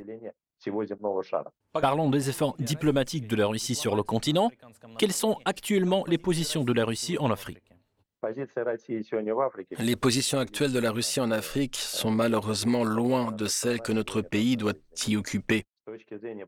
Parlons 1.74 2.10
des 2.10 2.30
efforts 2.30 2.56
diplomatiques 2.60 3.28
de 3.28 3.36
la 3.36 3.48
Russie 3.48 3.76
sur 3.76 3.96
le 3.96 4.04
continent. 4.04 4.50
Quelles 4.98 5.14
sont 5.14 5.38
actuellement 5.46 6.04
les 6.08 6.18
positions 6.18 6.64
de 6.64 6.74
la 6.74 6.86
Russie 6.86 7.18
en 7.20 7.32
Afrique? 7.32 7.64
Les 9.80 9.96
positions 9.96 10.40
actuelles 10.40 10.72
de 10.72 10.80
la 10.80 10.92
Russie 10.92 11.20
en 11.20 11.32
Afrique 11.32 11.76
sont 11.76 12.12
malheureusement 12.12 12.86
loin 12.86 13.32
de 13.32 13.48
celles 13.48 13.82
que 13.82 13.92
notre 13.92 14.22
pays 14.22 14.56
doit 14.56 14.74
y 15.08 15.18
occuper. 15.18 15.66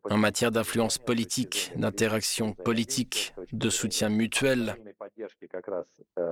En 0.10 0.17
matière 0.17 0.51
d'influence 0.51 0.98
politique, 0.98 1.72
d'interaction 1.75 2.53
politique, 2.53 3.34
de 3.51 3.69
soutien 3.69 4.07
mutuel, 4.07 4.77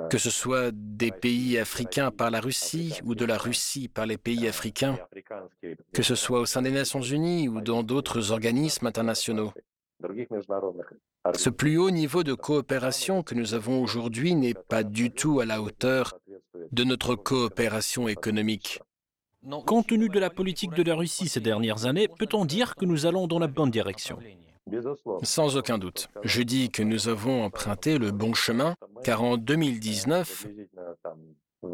que 0.09 0.17
ce 0.17 0.29
soit 0.29 0.71
des 0.73 1.11
pays 1.11 1.57
africains 1.57 2.11
par 2.11 2.31
la 2.31 2.39
Russie 2.39 2.99
ou 3.03 3.13
de 3.13 3.25
la 3.25 3.37
Russie 3.37 3.89
par 3.89 4.05
les 4.05 4.17
pays 4.17 4.47
africains, 4.47 4.97
que 5.93 6.03
ce 6.03 6.15
soit 6.15 6.39
au 6.39 6.45
sein 6.45 6.61
des 6.61 6.71
Nations 6.71 7.01
Unies 7.01 7.47
ou 7.47 7.61
dans 7.61 7.83
d'autres 7.83 8.31
organismes 8.31 8.87
internationaux. 8.87 9.53
Ce 11.35 11.49
plus 11.49 11.77
haut 11.77 11.91
niveau 11.91 12.23
de 12.23 12.33
coopération 12.33 13.23
que 13.23 13.35
nous 13.35 13.53
avons 13.53 13.81
aujourd'hui 13.81 14.35
n'est 14.35 14.53
pas 14.53 14.83
du 14.83 15.11
tout 15.11 15.39
à 15.39 15.45
la 15.45 15.61
hauteur 15.61 16.15
de 16.71 16.83
notre 16.83 17.15
coopération 17.15 18.07
économique. 18.07 18.79
Compte 19.65 19.87
tenu 19.87 20.09
de 20.09 20.19
la 20.19 20.29
politique 20.29 20.73
de 20.73 20.83
la 20.83 20.95
Russie 20.95 21.27
ces 21.27 21.39
dernières 21.39 21.85
années, 21.85 22.07
peut-on 22.07 22.45
dire 22.45 22.75
que 22.75 22.85
nous 22.85 23.05
allons 23.05 23.27
dans 23.27 23.39
la 23.39 23.47
bonne 23.47 23.71
direction? 23.71 24.17
Sans 25.23 25.57
aucun 25.57 25.77
doute. 25.77 26.09
Je 26.23 26.41
dis 26.41 26.69
que 26.69 26.83
nous 26.83 27.09
avons 27.09 27.43
emprunté 27.43 27.97
le 27.97 28.11
bon 28.11 28.33
chemin, 28.33 28.75
car 29.03 29.21
en 29.21 29.37
2019, 29.37 30.47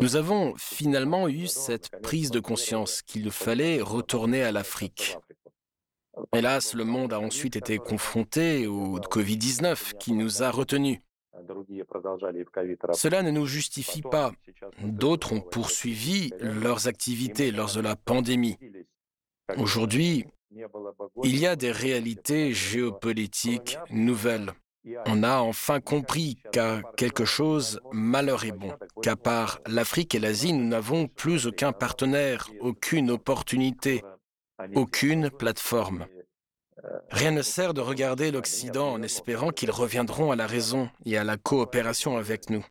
nous 0.01 0.15
avons 0.15 0.55
finalement 0.57 1.27
eu 1.27 1.47
cette 1.47 1.89
prise 2.01 2.31
de 2.31 2.39
conscience 2.39 3.01
qu'il 3.01 3.31
fallait 3.31 3.81
retourner 3.81 4.43
à 4.43 4.51
l'Afrique. 4.51 5.17
Hélas, 6.33 6.73
le 6.73 6.83
monde 6.83 7.13
a 7.13 7.19
ensuite 7.19 7.55
été 7.55 7.77
confronté 7.77 8.67
au 8.67 8.99
Covid-19 8.99 9.97
qui 9.97 10.13
nous 10.13 10.43
a 10.43 10.51
retenus. 10.51 10.99
Cela 12.93 13.23
ne 13.23 13.31
nous 13.31 13.45
justifie 13.45 14.01
pas. 14.01 14.31
D'autres 14.83 15.33
ont 15.33 15.41
poursuivi 15.41 16.31
leurs 16.39 16.87
activités 16.87 17.51
lors 17.51 17.73
de 17.73 17.81
la 17.81 17.95
pandémie. 17.95 18.57
Aujourd'hui, 19.57 20.25
il 21.23 21.37
y 21.37 21.47
a 21.47 21.55
des 21.55 21.71
réalités 21.71 22.53
géopolitiques 22.53 23.77
nouvelles. 23.89 24.51
On 25.05 25.23
a 25.23 25.39
enfin 25.39 25.79
compris 25.81 26.41
qu'à 26.51 26.81
quelque 26.95 27.25
chose, 27.25 27.79
malheur 27.91 28.45
est 28.45 28.51
bon, 28.51 28.73
qu'à 29.01 29.15
part 29.15 29.59
l'Afrique 29.67 30.15
et 30.15 30.19
l'Asie, 30.19 30.53
nous 30.53 30.67
n'avons 30.67 31.07
plus 31.07 31.47
aucun 31.47 31.71
partenaire, 31.71 32.49
aucune 32.61 33.11
opportunité, 33.11 34.03
aucune 34.75 35.29
plateforme. 35.29 36.05
Rien 37.11 37.31
ne 37.31 37.41
sert 37.41 37.73
de 37.73 37.81
regarder 37.81 38.31
l'Occident 38.31 38.93
en 38.93 39.01
espérant 39.01 39.49
qu'ils 39.49 39.71
reviendront 39.71 40.31
à 40.31 40.35
la 40.35 40.47
raison 40.47 40.89
et 41.05 41.17
à 41.17 41.25
la 41.25 41.35
coopération 41.35 42.17
avec 42.17 42.49
nous. 42.49 42.65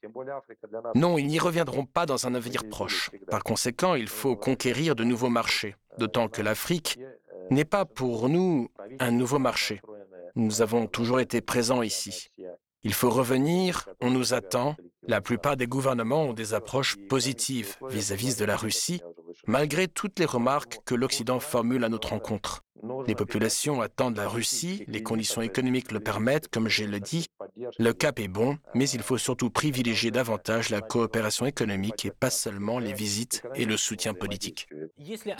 Non, 0.94 1.18
ils 1.18 1.26
n'y 1.26 1.38
reviendront 1.38 1.84
pas 1.84 2.06
dans 2.06 2.26
un 2.26 2.34
avenir 2.34 2.62
proche. 2.68 3.10
Par 3.30 3.44
conséquent, 3.44 3.94
il 3.94 4.08
faut 4.08 4.34
conquérir 4.34 4.96
de 4.96 5.04
nouveaux 5.04 5.28
marchés, 5.28 5.76
d'autant 5.98 6.28
que 6.28 6.40
l'Afrique 6.40 6.98
n'est 7.50 7.64
pas 7.66 7.84
pour 7.84 8.28
nous 8.28 8.70
un 8.98 9.10
nouveau 9.10 9.38
marché. 9.38 9.80
Nous 10.38 10.62
avons 10.62 10.86
toujours 10.86 11.18
été 11.18 11.40
présents 11.40 11.82
ici. 11.82 12.28
Il 12.84 12.94
faut 12.94 13.10
revenir, 13.10 13.88
on 14.00 14.08
nous 14.08 14.34
attend. 14.34 14.76
La 15.08 15.20
plupart 15.20 15.56
des 15.56 15.66
gouvernements 15.66 16.26
ont 16.26 16.32
des 16.32 16.54
approches 16.54 16.96
positives 17.08 17.74
vis-à-vis 17.88 18.36
de 18.36 18.44
la 18.44 18.56
Russie, 18.56 19.02
malgré 19.48 19.88
toutes 19.88 20.20
les 20.20 20.24
remarques 20.26 20.78
que 20.84 20.94
l'Occident 20.94 21.40
formule 21.40 21.82
à 21.82 21.88
notre 21.88 22.12
encontre. 22.12 22.62
Les 23.08 23.16
populations 23.16 23.80
attendent 23.80 24.16
la 24.16 24.28
Russie, 24.28 24.84
les 24.86 25.02
conditions 25.02 25.42
économiques 25.42 25.90
le 25.90 25.98
permettent, 25.98 26.46
comme 26.46 26.68
je 26.68 26.84
l'ai 26.84 27.00
dit, 27.00 27.26
Le 27.80 27.92
cap 27.92 28.20
est 28.20 28.28
bon, 28.28 28.58
mais 28.76 28.88
il 28.88 29.02
faut 29.02 29.18
surtout 29.18 29.50
privilégier 29.50 30.12
davantage 30.12 30.68
la 30.68 30.80
coopération 30.80 31.46
économique 31.46 32.06
et 32.06 32.12
pas 32.12 32.30
seulement 32.30 32.78
les 32.78 32.92
visites 32.92 33.42
et 33.56 33.64
le 33.64 33.76
soutien 33.76 34.14
politique. 34.14 34.68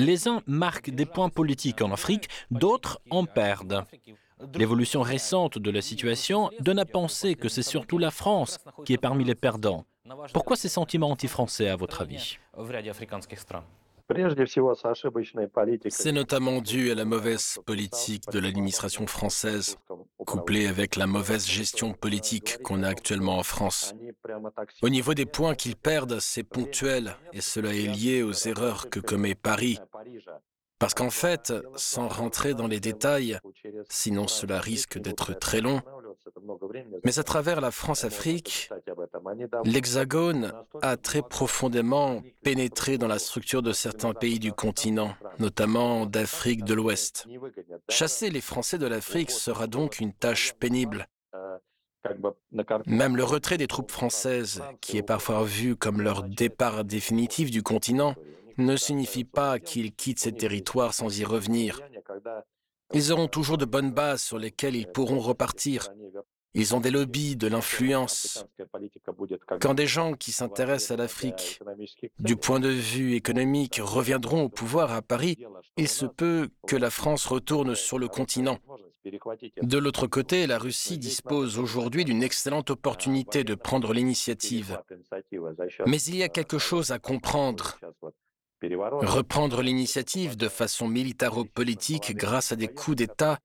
Les 0.00 0.26
uns 0.26 0.42
marquent 0.48 0.90
des 0.90 1.06
points 1.06 1.28
politiques 1.28 1.82
en 1.82 1.92
Afrique, 1.92 2.28
d'autres 2.50 3.00
en 3.10 3.26
perdent. 3.26 3.84
L'évolution 4.54 5.02
récente 5.02 5.58
de 5.58 5.70
la 5.70 5.82
situation 5.82 6.50
donne 6.60 6.78
à 6.78 6.84
penser 6.84 7.34
que 7.34 7.48
c'est 7.48 7.62
surtout 7.62 7.98
la 7.98 8.10
France 8.10 8.58
qui 8.84 8.92
est 8.92 8.98
parmi 8.98 9.24
les 9.24 9.34
perdants. 9.34 9.84
Pourquoi 10.32 10.56
ces 10.56 10.68
sentiments 10.68 11.10
anti-français, 11.10 11.68
à 11.68 11.76
votre 11.76 12.02
avis 12.02 12.38
c'est 15.90 16.12
notamment 16.12 16.62
dû 16.62 16.90
à 16.90 16.94
la 16.94 17.04
mauvaise 17.04 17.58
politique 17.66 18.24
de 18.32 18.38
l'administration 18.38 19.06
française, 19.06 19.76
couplée 20.24 20.66
avec 20.66 20.96
la 20.96 21.06
mauvaise 21.06 21.46
gestion 21.46 21.92
politique 21.92 22.56
qu'on 22.62 22.82
a 22.84 22.88
actuellement 22.88 23.36
en 23.36 23.42
France. 23.42 23.94
Au 24.80 24.88
niveau 24.88 25.12
des 25.12 25.26
points 25.26 25.54
qu'ils 25.54 25.76
perdent, 25.76 26.20
c'est 26.20 26.42
ponctuel, 26.42 27.16
et 27.34 27.42
cela 27.42 27.74
est 27.74 27.86
lié 27.86 28.22
aux 28.22 28.32
erreurs 28.32 28.88
que 28.88 29.00
commet 29.00 29.34
Paris. 29.34 29.78
Parce 30.78 30.94
qu'en 30.94 31.10
fait, 31.10 31.52
sans 31.76 32.08
rentrer 32.08 32.54
dans 32.54 32.68
les 32.68 32.80
détails, 32.80 33.38
sinon 33.88 34.28
cela 34.28 34.60
risque 34.60 34.98
d'être 34.98 35.36
très 35.38 35.60
long, 35.60 35.80
mais 37.04 37.18
à 37.18 37.22
travers 37.22 37.60
la 37.60 37.70
France-Afrique, 37.70 38.70
l'Hexagone 39.64 40.52
a 40.82 40.96
très 40.96 41.22
profondément 41.22 42.22
pénétré 42.42 42.98
dans 42.98 43.08
la 43.08 43.18
structure 43.18 43.62
de 43.62 43.72
certains 43.72 44.14
pays 44.14 44.38
du 44.38 44.52
continent, 44.52 45.14
notamment 45.38 46.06
d'Afrique 46.06 46.64
de 46.64 46.74
l'Ouest. 46.74 47.26
Chasser 47.88 48.30
les 48.30 48.40
Français 48.40 48.78
de 48.78 48.86
l'Afrique 48.86 49.30
sera 49.30 49.66
donc 49.66 50.00
une 50.00 50.12
tâche 50.12 50.54
pénible. 50.54 51.08
Même 52.86 53.16
le 53.16 53.24
retrait 53.24 53.58
des 53.58 53.66
troupes 53.66 53.90
françaises, 53.90 54.62
qui 54.80 54.96
est 54.96 55.02
parfois 55.02 55.44
vu 55.44 55.76
comme 55.76 56.00
leur 56.00 56.22
départ 56.22 56.84
définitif 56.84 57.50
du 57.50 57.62
continent, 57.62 58.14
ne 58.58 58.76
signifie 58.76 59.24
pas 59.24 59.58
qu'ils 59.58 59.94
quittent 59.94 60.20
ces 60.20 60.32
territoires 60.32 60.94
sans 60.94 61.18
y 61.18 61.24
revenir. 61.24 61.80
Ils 62.92 63.12
auront 63.12 63.28
toujours 63.28 63.58
de 63.58 63.64
bonnes 63.64 63.92
bases 63.92 64.22
sur 64.22 64.38
lesquelles 64.38 64.76
ils 64.76 64.88
pourront 64.88 65.20
repartir. 65.20 65.88
Ils 66.54 66.74
ont 66.74 66.80
des 66.80 66.90
lobbies, 66.90 67.36
de 67.36 67.46
l'influence. 67.46 68.44
Quand 69.60 69.74
des 69.74 69.86
gens 69.86 70.14
qui 70.14 70.32
s'intéressent 70.32 70.92
à 70.92 70.96
l'Afrique 70.96 71.60
du 72.18 72.36
point 72.36 72.58
de 72.58 72.70
vue 72.70 73.14
économique 73.14 73.80
reviendront 73.82 74.44
au 74.44 74.48
pouvoir 74.48 74.92
à 74.92 75.02
Paris, 75.02 75.38
il 75.76 75.88
se 75.88 76.06
peut 76.06 76.48
que 76.66 76.76
la 76.76 76.90
France 76.90 77.26
retourne 77.26 77.74
sur 77.74 77.98
le 77.98 78.08
continent. 78.08 78.58
De 79.62 79.78
l'autre 79.78 80.06
côté, 80.06 80.46
la 80.46 80.58
Russie 80.58 80.98
dispose 80.98 81.58
aujourd'hui 81.58 82.04
d'une 82.04 82.22
excellente 82.22 82.70
opportunité 82.70 83.44
de 83.44 83.54
prendre 83.54 83.92
l'initiative. 83.92 84.80
Mais 85.86 86.00
il 86.02 86.16
y 86.16 86.22
a 86.22 86.28
quelque 86.28 86.58
chose 86.58 86.90
à 86.90 86.98
comprendre. 86.98 87.77
Reprendre 89.02 89.62
l'initiative 89.62 90.36
de 90.36 90.48
façon 90.48 90.88
militaro-politique 90.88 92.16
grâce 92.16 92.52
à 92.52 92.56
des 92.56 92.68
coups 92.68 92.96
d'État, 92.96 93.38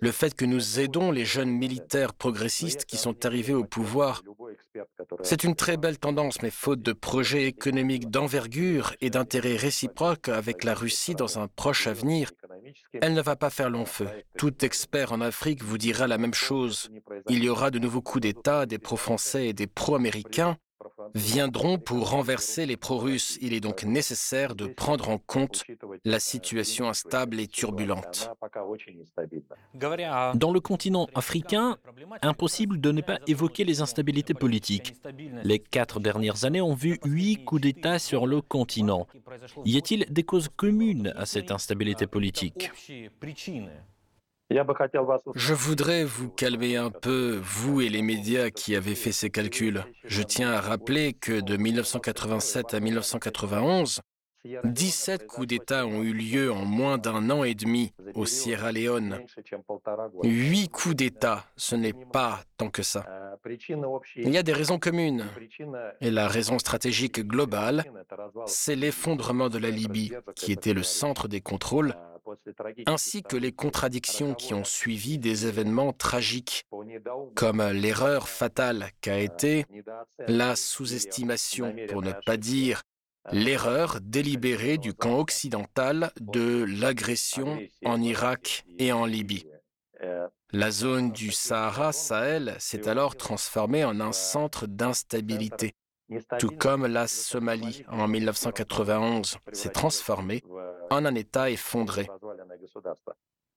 le 0.00 0.12
fait 0.12 0.34
que 0.34 0.44
nous 0.44 0.80
aidons 0.80 1.10
les 1.10 1.24
jeunes 1.24 1.50
militaires 1.50 2.14
progressistes 2.14 2.84
qui 2.84 2.96
sont 2.96 3.24
arrivés 3.24 3.54
au 3.54 3.64
pouvoir, 3.64 4.22
c'est 5.22 5.44
une 5.44 5.54
très 5.54 5.76
belle 5.76 5.98
tendance, 5.98 6.42
mais 6.42 6.50
faute 6.50 6.82
de 6.82 6.92
projets 6.92 7.44
économiques 7.44 8.10
d'envergure 8.10 8.94
et 9.00 9.10
d'intérêts 9.10 9.56
réciproques 9.56 10.28
avec 10.28 10.64
la 10.64 10.74
Russie 10.74 11.14
dans 11.14 11.38
un 11.38 11.48
proche 11.48 11.86
avenir, 11.86 12.30
elle 13.00 13.14
ne 13.14 13.22
va 13.22 13.36
pas 13.36 13.50
faire 13.50 13.70
long 13.70 13.86
feu. 13.86 14.08
Tout 14.36 14.64
expert 14.64 15.12
en 15.12 15.20
Afrique 15.20 15.62
vous 15.62 15.78
dira 15.78 16.06
la 16.06 16.18
même 16.18 16.34
chose. 16.34 16.90
Il 17.28 17.44
y 17.44 17.48
aura 17.48 17.70
de 17.70 17.78
nouveaux 17.78 18.02
coups 18.02 18.22
d'État 18.22 18.66
des 18.66 18.78
pro-français 18.78 19.48
et 19.48 19.52
des 19.52 19.66
pro-américains, 19.66 20.56
viendront 21.14 21.78
pour 21.78 22.10
renverser 22.10 22.66
les 22.66 22.76
pro-russes. 22.76 23.38
Il 23.40 23.54
est 23.54 23.60
donc 23.60 23.84
nécessaire 23.84 24.54
de 24.54 24.66
prendre 24.66 25.08
en 25.08 25.18
compte 25.18 25.64
la 26.04 26.20
situation 26.20 26.88
instable 26.88 27.40
et 27.40 27.46
turbulente. 27.46 28.30
Dans 30.34 30.52
le 30.52 30.60
continent 30.60 31.08
africain, 31.14 31.78
impossible 32.22 32.80
de 32.80 32.92
ne 32.92 33.00
pas 33.00 33.18
évoquer 33.26 33.64
les 33.64 33.80
instabilités 33.80 34.34
politiques. 34.34 34.94
Les 35.42 35.58
quatre 35.58 36.00
dernières 36.00 36.44
années 36.44 36.60
ont 36.60 36.74
vu 36.74 36.98
huit 37.04 37.44
coups 37.44 37.62
d'État 37.62 37.98
sur 37.98 38.26
le 38.26 38.40
continent. 38.40 39.06
Y 39.64 39.78
a-t-il 39.78 40.06
des 40.10 40.22
causes 40.24 40.48
communes 40.48 41.12
à 41.16 41.26
cette 41.26 41.50
instabilité 41.50 42.06
politique? 42.06 42.70
Je 45.34 45.54
voudrais 45.54 46.04
vous 46.04 46.28
calmer 46.28 46.76
un 46.76 46.90
peu, 46.90 47.40
vous 47.42 47.80
et 47.80 47.88
les 47.88 48.02
médias 48.02 48.50
qui 48.50 48.76
avez 48.76 48.94
fait 48.94 49.12
ces 49.12 49.30
calculs. 49.30 49.84
Je 50.04 50.22
tiens 50.22 50.52
à 50.52 50.60
rappeler 50.60 51.14
que 51.14 51.40
de 51.40 51.56
1987 51.56 52.74
à 52.74 52.80
1991, 52.80 54.00
17 54.64 55.26
coups 55.26 55.46
d'État 55.46 55.86
ont 55.86 56.02
eu 56.02 56.12
lieu 56.12 56.52
en 56.52 56.66
moins 56.66 56.98
d'un 56.98 57.30
an 57.30 57.44
et 57.44 57.54
demi 57.54 57.94
au 58.14 58.26
Sierra 58.26 58.72
Leone. 58.72 59.24
Huit 60.22 60.68
coups 60.68 60.94
d'État, 60.94 61.46
ce 61.56 61.74
n'est 61.74 61.94
pas 61.94 62.40
tant 62.58 62.68
que 62.68 62.82
ça. 62.82 63.06
Il 64.16 64.30
y 64.30 64.36
a 64.36 64.42
des 64.42 64.52
raisons 64.52 64.78
communes. 64.78 65.24
Et 66.02 66.10
la 66.10 66.28
raison 66.28 66.58
stratégique 66.58 67.26
globale, 67.26 67.84
c'est 68.44 68.76
l'effondrement 68.76 69.48
de 69.48 69.58
la 69.58 69.70
Libye, 69.70 70.12
qui 70.36 70.52
était 70.52 70.74
le 70.74 70.82
centre 70.82 71.26
des 71.26 71.40
contrôles 71.40 71.94
ainsi 72.86 73.22
que 73.22 73.36
les 73.36 73.52
contradictions 73.52 74.34
qui 74.34 74.54
ont 74.54 74.64
suivi 74.64 75.18
des 75.18 75.46
événements 75.46 75.92
tragiques, 75.92 76.66
comme 77.34 77.62
l'erreur 77.62 78.28
fatale 78.28 78.90
qu'a 79.00 79.18
été 79.18 79.66
la 80.26 80.56
sous-estimation, 80.56 81.74
pour 81.88 82.02
ne 82.02 82.12
pas 82.26 82.36
dire 82.36 82.82
l'erreur 83.32 84.00
délibérée 84.02 84.78
du 84.78 84.92
camp 84.92 85.18
occidental 85.18 86.12
de 86.20 86.64
l'agression 86.64 87.58
en 87.84 88.00
Irak 88.00 88.64
et 88.78 88.92
en 88.92 89.06
Libye. 89.06 89.46
La 90.52 90.70
zone 90.70 91.10
du 91.10 91.32
Sahara-Sahel 91.32 92.54
s'est 92.58 92.88
alors 92.88 93.16
transformée 93.16 93.84
en 93.84 94.00
un 94.00 94.12
centre 94.12 94.66
d'instabilité 94.66 95.74
tout 96.38 96.50
comme 96.50 96.86
la 96.86 97.06
Somalie 97.06 97.84
en 97.88 98.08
1991 98.08 99.38
s'est 99.52 99.70
transformée 99.70 100.42
en 100.90 101.04
un 101.04 101.14
État 101.14 101.50
effondré. 101.50 102.08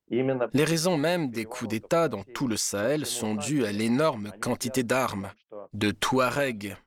Les 0.09 0.63
raisons 0.63 0.97
mêmes 0.97 1.29
des 1.29 1.45
coups 1.45 1.69
d'État 1.69 2.07
dans 2.07 2.23
tout 2.23 2.47
le 2.47 2.55
Sahel 2.55 3.05
sont 3.05 3.35
dues 3.35 3.65
à 3.65 3.71
l'énorme 3.71 4.31
quantité 4.39 4.83
d'armes, 4.83 5.31
de 5.73 5.91
Touaregs 5.91 6.77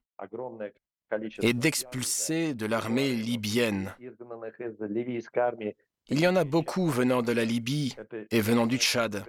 et 1.42 1.52
d'expulsés 1.52 2.54
de 2.54 2.66
l'armée 2.66 3.12
libyenne. 3.12 3.94
Il 6.08 6.20
y 6.20 6.26
en 6.26 6.34
a 6.34 6.44
beaucoup 6.44 6.88
venant 6.88 7.22
de 7.22 7.32
la 7.32 7.44
Libye 7.44 7.94
et 8.30 8.40
venant 8.40 8.66
du 8.66 8.78
Tchad. 8.78 9.24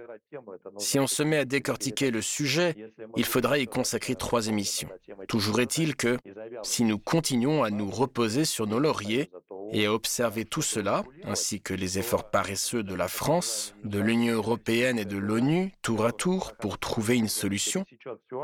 Si 0.78 0.98
on 0.98 1.06
se 1.06 1.22
met 1.22 1.38
à 1.38 1.44
décortiquer 1.44 2.10
le 2.10 2.22
sujet, 2.22 2.74
il 3.16 3.24
faudra 3.24 3.58
y 3.58 3.66
consacrer 3.66 4.14
trois 4.14 4.48
émissions. 4.48 4.88
Toujours 5.32 5.60
est-il 5.60 5.96
que, 5.96 6.18
si 6.62 6.84
nous 6.84 6.98
continuons 6.98 7.64
à 7.64 7.70
nous 7.70 7.90
reposer 7.90 8.44
sur 8.44 8.66
nos 8.66 8.78
lauriers 8.78 9.30
et 9.72 9.86
à 9.86 9.92
observer 9.94 10.44
tout 10.44 10.60
cela, 10.60 11.04
ainsi 11.24 11.62
que 11.62 11.72
les 11.72 11.98
efforts 11.98 12.30
paresseux 12.30 12.82
de 12.82 12.94
la 12.94 13.08
France, 13.08 13.74
de 13.82 13.98
l'Union 13.98 14.34
européenne 14.34 14.98
et 14.98 15.06
de 15.06 15.16
l'ONU, 15.16 15.72
tour 15.80 16.04
à 16.04 16.12
tour, 16.12 16.52
pour 16.60 16.78
trouver 16.78 17.16
une 17.16 17.30
solution, 17.30 17.86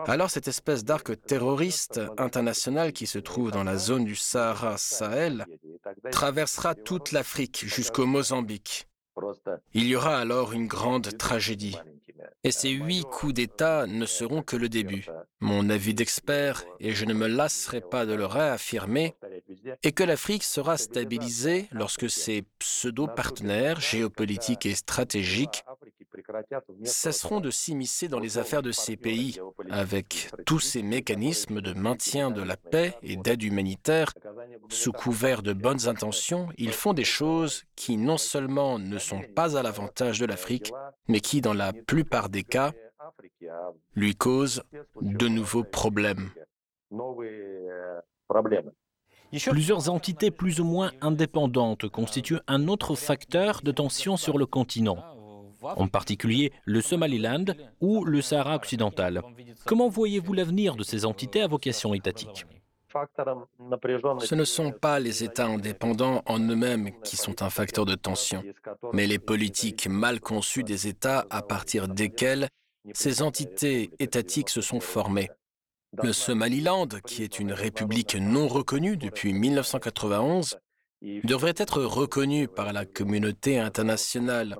alors 0.07 0.31
cette 0.31 0.49
espèce 0.49 0.83
d'arc 0.83 1.13
terroriste 1.27 2.01
international 2.17 2.95
qui 2.95 3.07
se 3.07 3.19
trouve 3.19 3.51
dans 3.51 3.65
la 3.65 3.77
zone 3.77 4.07
du 4.07 4.17
Sahara-Sahel 4.17 5.45
traversera 6.11 6.75
toute 6.75 7.13
l'Afrique 7.13 7.67
jusqu'au 7.67 8.07
Mozambique. 8.07 8.89
Il 9.75 9.87
y 9.87 9.95
aura 9.95 10.17
alors 10.17 10.55
une 10.55 10.67
grande 10.67 11.19
tragédie. 11.19 11.77
Et 12.45 12.51
ces 12.51 12.71
huit 12.71 13.05
coups 13.05 13.35
d'État 13.35 13.87
ne 13.87 14.07
seront 14.07 14.43
que 14.43 14.57
le 14.57 14.69
début. 14.69 15.07
Mon 15.41 15.71
avis 15.71 15.95
d'expert, 15.95 16.65
et 16.81 16.93
je 16.93 17.05
ne 17.05 17.15
me 17.15 17.27
lasserai 17.27 17.81
pas 17.81 18.07
de 18.07 18.15
le 18.15 18.27
réaffirmer, 18.27 19.15
est 19.83 19.93
que 19.93 20.05
l'Afrique 20.05 20.45
sera 20.45 20.77
stabilisée 20.77 21.69
lorsque 21.73 22.11
ses 22.11 22.43
pseudo-partenaires 22.59 23.81
géopolitiques 23.81 24.67
et 24.67 24.75
stratégiques 24.75 25.65
cesseront 26.85 27.41
de 27.41 27.51
s'immiscer 27.51 28.09
dans 28.09 28.19
les 28.19 28.39
affaires 28.39 28.63
de 28.63 28.73
ces 28.73 28.97
pays 28.97 29.39
avec 29.71 30.31
tous 30.47 30.61
ces 30.61 30.83
mécanismes 30.83 31.61
de 31.61 31.73
maintien 31.73 32.31
de 32.31 32.43
la 32.43 32.57
paix 32.57 32.95
et 33.03 33.17
d'aide 33.17 33.43
humanitaire. 33.43 34.13
Sous 34.69 34.93
couvert 34.93 35.43
de 35.43 35.53
bonnes 35.53 35.89
intentions, 35.89 36.49
ils 36.57 36.73
font 36.73 36.95
des 36.95 37.05
choses 37.05 37.65
qui 37.77 37.97
non 37.97 38.19
seulement 38.19 38.79
ne 38.79 38.99
sont 38.99 39.23
pas 39.35 39.57
à 39.57 39.63
l'avantage 39.63 40.19
de 40.19 40.27
l'Afrique, 40.27 40.73
mais 41.09 41.21
qui, 41.21 41.41
dans 41.41 41.55
la 41.55 41.73
plupart 41.73 42.29
des 42.29 42.45
cas, 42.45 42.73
lui 43.95 44.15
causent 44.15 44.63
de 45.01 45.29
nouveaux 45.29 45.65
problèmes. 45.65 46.31
Plusieurs 49.51 49.91
entités 49.91 50.31
plus 50.31 50.61
ou 50.61 50.65
moins 50.65 50.93
indépendantes 51.01 51.89
constituent 51.89 52.41
un 52.47 52.67
autre 52.69 52.95
facteur 52.95 53.61
de 53.63 53.73
tension 53.73 54.17
sur 54.17 54.39
le 54.39 54.47
continent. 54.47 55.18
En 55.77 55.89
particulier 55.89 56.53
le 56.65 56.81
Somaliland 56.81 57.45
ou 57.81 58.05
le 58.05 58.23
Sahara 58.23 58.57
occidental. 58.57 59.23
Comment 59.67 59.89
voyez-vous 59.89 60.33
l'avenir 60.33 60.77
de 60.77 60.83
ces 60.83 61.05
entités 61.05 61.43
à 61.43 61.47
vocation 61.47 61.95
étatique? 61.95 62.47
Ce 64.21 64.35
ne 64.35 64.45
sont 64.45 64.73
pas 64.73 64.99
les 64.99 65.23
États 65.23 65.47
indépendants 65.47 66.23
en 66.27 66.39
eux-mêmes 66.39 66.91
qui 67.03 67.17
sont 67.17 67.43
un 67.43 67.51
facteur 67.51 67.85
de 67.85 67.95
tension, 67.95 68.43
mais 68.95 69.07
les 69.07 69.19
politiques 69.19 69.89
mal 69.89 70.21
conçues 70.21 70.65
des 70.65 70.89
États 70.89 71.27
à 71.29 71.43
partir 71.43 71.87
desquelles 71.89 72.49
ces 72.95 73.21
entités 73.21 73.91
étatiques 73.99 74.49
se 74.49 74.63
sont 74.63 74.81
formées. 74.81 75.29
Le 76.03 76.13
Somaliland, 76.13 76.89
qui 77.07 77.23
est 77.23 77.39
une 77.39 77.53
république 77.53 78.15
non 78.15 78.49
reconnue 78.49 78.97
depuis 78.97 79.33
1991, 79.33 80.59
devrait 81.03 81.55
être 81.57 81.83
reconnu 81.83 82.49
par 82.49 82.73
la 82.73 82.85
communauté 82.85 83.59
internationale. 83.59 84.57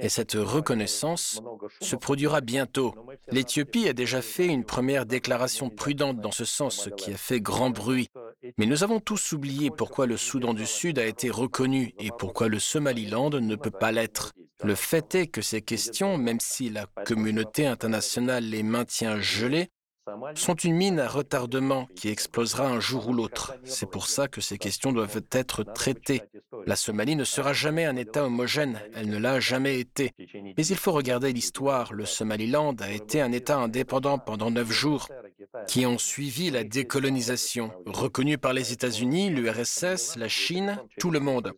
Et 0.00 0.08
cette 0.08 0.34
reconnaissance 0.34 1.40
se 1.80 1.96
produira 1.96 2.40
bientôt. 2.40 2.94
L'Éthiopie 3.30 3.88
a 3.88 3.92
déjà 3.92 4.22
fait 4.22 4.46
une 4.46 4.64
première 4.64 5.06
déclaration 5.06 5.70
prudente 5.70 6.20
dans 6.20 6.32
ce 6.32 6.44
sens, 6.44 6.76
ce 6.76 6.90
qui 6.90 7.12
a 7.12 7.16
fait 7.16 7.40
grand 7.40 7.70
bruit. 7.70 8.08
Mais 8.58 8.66
nous 8.66 8.84
avons 8.84 9.00
tous 9.00 9.32
oublié 9.32 9.70
pourquoi 9.70 10.06
le 10.06 10.16
Soudan 10.16 10.54
du 10.54 10.66
Sud 10.66 10.98
a 10.98 11.06
été 11.06 11.30
reconnu 11.30 11.94
et 11.98 12.10
pourquoi 12.18 12.48
le 12.48 12.58
Somaliland 12.58 13.30
ne 13.30 13.56
peut 13.56 13.70
pas 13.70 13.92
l'être. 13.92 14.32
Le 14.62 14.74
fait 14.74 15.14
est 15.14 15.26
que 15.26 15.42
ces 15.42 15.60
questions, 15.60 16.16
même 16.16 16.40
si 16.40 16.70
la 16.70 16.86
communauté 17.04 17.66
internationale 17.66 18.44
les 18.44 18.62
maintient 18.62 19.20
gelées, 19.20 19.68
sont 20.34 20.54
une 20.54 20.74
mine 20.74 21.00
à 21.00 21.08
retardement 21.08 21.88
qui 21.94 22.08
explosera 22.08 22.68
un 22.68 22.80
jour 22.80 23.08
ou 23.08 23.12
l'autre. 23.12 23.54
C'est 23.64 23.90
pour 23.90 24.06
ça 24.06 24.28
que 24.28 24.40
ces 24.40 24.58
questions 24.58 24.92
doivent 24.92 25.22
être 25.32 25.62
traitées. 25.62 26.22
La 26.66 26.76
Somalie 26.76 27.16
ne 27.16 27.24
sera 27.24 27.52
jamais 27.52 27.84
un 27.84 27.96
État 27.96 28.24
homogène, 28.24 28.80
elle 28.94 29.08
ne 29.08 29.18
l'a 29.18 29.40
jamais 29.40 29.80
été. 29.80 30.12
Mais 30.56 30.66
il 30.66 30.76
faut 30.76 30.92
regarder 30.92 31.32
l'histoire. 31.32 31.92
Le 31.92 32.04
Somaliland 32.04 32.74
a 32.80 32.90
été 32.90 33.20
un 33.20 33.32
État 33.32 33.56
indépendant 33.56 34.18
pendant 34.18 34.50
neuf 34.50 34.70
jours 34.70 35.08
qui 35.66 35.86
ont 35.86 35.98
suivi 35.98 36.50
la 36.50 36.64
décolonisation, 36.64 37.70
reconnue 37.86 38.38
par 38.38 38.52
les 38.52 38.72
États-Unis, 38.72 39.30
l'URSS, 39.30 40.16
la 40.16 40.28
Chine, 40.28 40.78
tout 40.98 41.10
le 41.10 41.20
monde. 41.20 41.52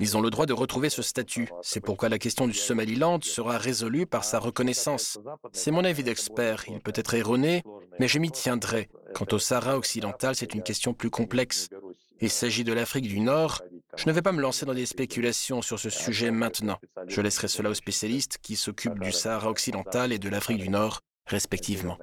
Ils 0.00 0.16
ont 0.16 0.20
le 0.20 0.30
droit 0.30 0.46
de 0.46 0.52
retrouver 0.52 0.90
ce 0.90 1.02
statut. 1.02 1.48
C'est 1.62 1.80
pourquoi 1.80 2.08
la 2.08 2.18
question 2.18 2.46
du 2.46 2.54
Somaliland 2.54 3.20
sera 3.22 3.58
résolue 3.58 4.06
par 4.06 4.24
sa 4.24 4.38
reconnaissance. 4.38 5.18
C'est 5.52 5.70
mon 5.70 5.84
avis 5.84 6.02
d'expert. 6.02 6.64
Il 6.68 6.80
peut 6.80 6.92
être 6.94 7.14
erroné, 7.14 7.62
mais 7.98 8.08
je 8.08 8.18
m'y 8.18 8.30
tiendrai. 8.30 8.88
Quant 9.14 9.26
au 9.32 9.38
Sahara 9.38 9.76
occidental, 9.76 10.34
c'est 10.34 10.54
une 10.54 10.62
question 10.62 10.94
plus 10.94 11.10
complexe. 11.10 11.68
Il 12.20 12.30
s'agit 12.30 12.64
de 12.64 12.72
l'Afrique 12.72 13.06
du 13.06 13.20
Nord. 13.20 13.62
Je 13.96 14.06
ne 14.08 14.12
vais 14.12 14.22
pas 14.22 14.32
me 14.32 14.40
lancer 14.40 14.66
dans 14.66 14.74
des 14.74 14.86
spéculations 14.86 15.62
sur 15.62 15.78
ce 15.78 15.90
sujet 15.90 16.30
maintenant. 16.30 16.78
Je 17.06 17.20
laisserai 17.20 17.48
cela 17.48 17.70
aux 17.70 17.74
spécialistes 17.74 18.38
qui 18.42 18.56
s'occupent 18.56 18.98
du 18.98 19.12
Sahara 19.12 19.50
occidental 19.50 20.12
et 20.12 20.18
de 20.18 20.28
l'Afrique 20.28 20.58
du 20.58 20.68
Nord, 20.68 21.00
respectivement. 21.26 21.96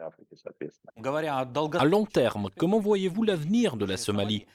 À 1.04 1.86
long 1.86 2.06
terme, 2.06 2.50
comment 2.58 2.80
voyez-vous 2.80 3.24
l'avenir 3.24 3.76
de 3.78 3.86
la 3.86 3.98
Somalie? 3.98 4.46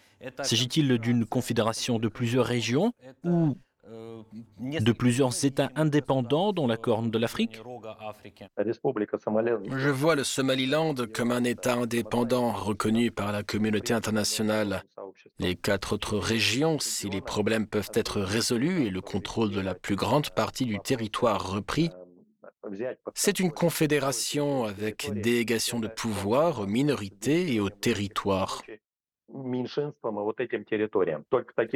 S'agit-il 0.43 0.99
d'une 0.99 1.25
confédération 1.25 1.99
de 1.99 2.09
plusieurs 2.09 2.47
régions 2.47 2.93
ou 3.25 3.57
de 3.87 4.93
plusieurs 4.93 5.45
États 5.45 5.71
indépendants 5.75 6.53
dans 6.53 6.67
la 6.67 6.77
Corne 6.77 7.11
de 7.11 7.19
l'Afrique? 7.19 7.61
Je 8.59 9.89
vois 9.89 10.15
le 10.15 10.25
Somaliland 10.25 10.95
comme 11.13 11.33
un 11.33 11.45
État 11.45 11.75
indépendant 11.75 12.53
reconnu 12.53 13.11
par 13.11 13.33
la 13.33 13.43
communauté 13.43 13.95
internationale. 13.95 14.85
Les 15.39 15.57
quatre 15.57 15.95
autres 15.95 16.19
régions, 16.19 16.79
si 16.79 17.09
les 17.09 17.21
problèmes 17.21 17.67
peuvent 17.67 17.91
être 17.95 18.21
résolus 18.21 18.85
et 18.87 18.91
le 18.91 19.01
contrôle 19.01 19.51
de 19.51 19.61
la 19.61 19.75
plus 19.75 19.97
grande 19.97 20.31
partie 20.31 20.67
du 20.67 20.79
territoire 20.79 21.51
repris, 21.51 21.91
c'est 23.15 23.41
une 23.41 23.51
confédération 23.51 24.65
avec 24.65 25.11
délégation 25.13 25.81
de 25.81 25.89
pouvoir 25.89 26.61
aux 26.61 26.67
minorités 26.67 27.53
et 27.53 27.61
aux 27.61 27.71
territoires. 27.71 28.63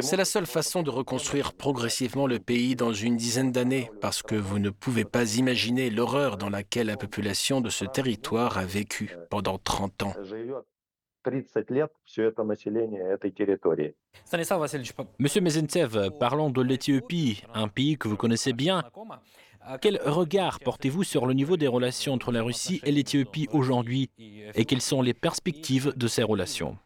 C'est 0.00 0.16
la 0.16 0.24
seule 0.24 0.46
façon 0.46 0.82
de 0.82 0.90
reconstruire 0.90 1.52
progressivement 1.52 2.26
le 2.26 2.38
pays 2.38 2.76
dans 2.76 2.92
une 2.92 3.16
dizaine 3.16 3.52
d'années, 3.52 3.90
parce 4.00 4.22
que 4.22 4.34
vous 4.34 4.58
ne 4.58 4.70
pouvez 4.70 5.04
pas 5.04 5.36
imaginer 5.36 5.90
l'horreur 5.90 6.36
dans 6.36 6.50
laquelle 6.50 6.88
la 6.88 6.96
population 6.96 7.60
de 7.60 7.70
ce 7.70 7.84
territoire 7.84 8.58
a 8.58 8.64
vécu 8.64 9.16
pendant 9.30 9.58
30 9.58 10.02
ans. 10.02 10.14
Monsieur 15.18 15.40
Mezentsev, 15.40 16.10
parlons 16.18 16.50
de 16.50 16.62
l'Éthiopie, 16.62 17.42
un 17.54 17.68
pays 17.68 17.96
que 17.96 18.08
vous 18.08 18.16
connaissez 18.16 18.52
bien. 18.52 18.82
Quel 19.80 19.98
regard 20.04 20.60
portez-vous 20.60 21.04
sur 21.04 21.24
le 21.26 21.32
niveau 21.32 21.56
des 21.56 21.68
relations 21.68 22.12
entre 22.12 22.32
la 22.32 22.42
Russie 22.42 22.80
et 22.84 22.92
l'Éthiopie 22.92 23.48
aujourd'hui 23.52 24.10
et 24.54 24.66
quelles 24.66 24.82
sont 24.82 25.00
les 25.00 25.14
perspectives 25.14 25.94
de 25.96 26.06
ces 26.06 26.22
relations? 26.22 26.76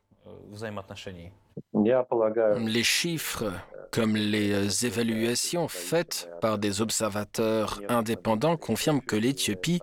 Les 2.57 2.83
chiffres, 2.83 3.53
comme 3.91 4.17
les 4.17 4.87
évaluations 4.87 5.69
faites 5.69 6.31
par 6.41 6.59
des 6.59 6.81
observateurs 6.81 7.81
indépendants, 7.89 8.57
confirment 8.57 9.01
que 9.01 9.17
l'Éthiopie 9.17 9.81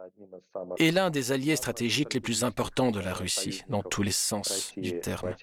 est 0.79 0.91
l'un 0.91 1.09
des 1.09 1.31
alliés 1.31 1.55
stratégiques 1.55 2.13
les 2.13 2.21
plus 2.21 2.43
importants 2.43 2.91
de 2.91 2.99
la 2.99 3.13
Russie, 3.13 3.63
dans 3.69 3.83
tous 3.83 4.03
les 4.03 4.11
sens 4.11 4.73
du 4.77 4.99
terme. 4.99 5.35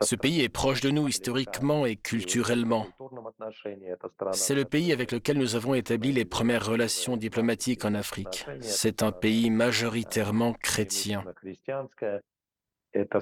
Ce 0.00 0.16
pays 0.16 0.42
est 0.42 0.48
proche 0.48 0.80
de 0.80 0.90
nous 0.90 1.08
historiquement 1.08 1.86
et 1.86 1.96
culturellement. 1.96 2.86
C'est 4.32 4.54
le 4.54 4.64
pays 4.64 4.92
avec 4.92 5.12
lequel 5.12 5.38
nous 5.38 5.54
avons 5.54 5.74
établi 5.74 6.12
les 6.12 6.24
premières 6.24 6.66
relations 6.66 7.16
diplomatiques 7.16 7.84
en 7.84 7.94
Afrique. 7.94 8.46
C'est 8.60 9.02
un 9.02 9.12
pays 9.12 9.50
majoritairement 9.50 10.52
chrétien. 10.54 11.24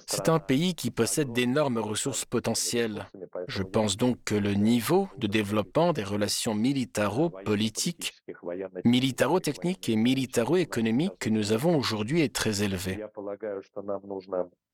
C'est 0.06 0.28
un 0.28 0.38
pays 0.38 0.74
qui 0.74 0.90
possède 0.90 1.32
d'énormes 1.32 1.78
ressources 1.78 2.24
potentielles. 2.24 3.06
Je 3.48 3.62
pense 3.62 3.96
donc 3.96 4.18
que 4.24 4.34
le 4.34 4.54
niveau 4.54 5.08
de 5.18 5.26
développement 5.26 5.92
des 5.92 6.04
relations 6.04 6.54
militaro-politiques, 6.54 8.14
militaro-techniques 8.84 9.88
et 9.88 9.96
militaro-économiques 9.96 11.18
que 11.18 11.30
nous 11.30 11.52
avons 11.52 11.76
aujourd'hui 11.76 12.22
est 12.22 12.34
très 12.34 12.62
élevé. 12.62 13.04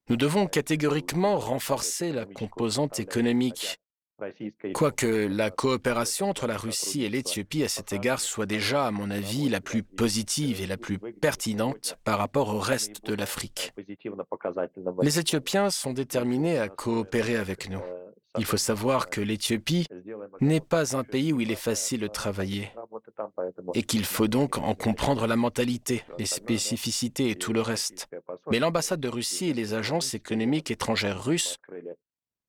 Nous 0.08 0.16
devons 0.16 0.46
catégoriquement 0.46 1.38
renforcer 1.38 2.12
la 2.12 2.24
composante 2.24 2.98
économique 2.98 3.78
Quoique 4.74 5.06
la 5.06 5.50
coopération 5.50 6.30
entre 6.30 6.46
la 6.46 6.56
Russie 6.56 7.04
et 7.04 7.08
l'Éthiopie 7.08 7.64
à 7.64 7.68
cet 7.68 7.92
égard 7.92 8.20
soit 8.20 8.46
déjà, 8.46 8.86
à 8.86 8.90
mon 8.90 9.10
avis, 9.10 9.48
la 9.48 9.60
plus 9.60 9.82
positive 9.82 10.60
et 10.60 10.66
la 10.66 10.76
plus 10.76 10.98
pertinente 10.98 11.96
par 12.04 12.18
rapport 12.18 12.54
au 12.54 12.58
reste 12.58 13.04
de 13.04 13.14
l'Afrique. 13.14 13.72
Les 15.02 15.18
Éthiopiens 15.18 15.70
sont 15.70 15.92
déterminés 15.92 16.58
à 16.58 16.68
coopérer 16.68 17.36
avec 17.36 17.70
nous. 17.70 17.82
Il 18.38 18.46
faut 18.46 18.56
savoir 18.56 19.10
que 19.10 19.20
l'Éthiopie 19.20 19.86
n'est 20.40 20.60
pas 20.60 20.96
un 20.96 21.04
pays 21.04 21.34
où 21.34 21.40
il 21.40 21.50
est 21.50 21.54
facile 21.54 22.00
de 22.00 22.06
travailler 22.06 22.70
et 23.74 23.82
qu'il 23.82 24.06
faut 24.06 24.26
donc 24.26 24.56
en 24.56 24.74
comprendre 24.74 25.26
la 25.26 25.36
mentalité, 25.36 26.02
les 26.18 26.26
spécificités 26.26 27.30
et 27.30 27.34
tout 27.34 27.52
le 27.52 27.60
reste. 27.60 28.08
Mais 28.50 28.58
l'ambassade 28.58 29.00
de 29.00 29.08
Russie 29.08 29.50
et 29.50 29.54
les 29.54 29.74
agences 29.74 30.14
économiques 30.14 30.70
étrangères 30.70 31.22
russes 31.22 31.58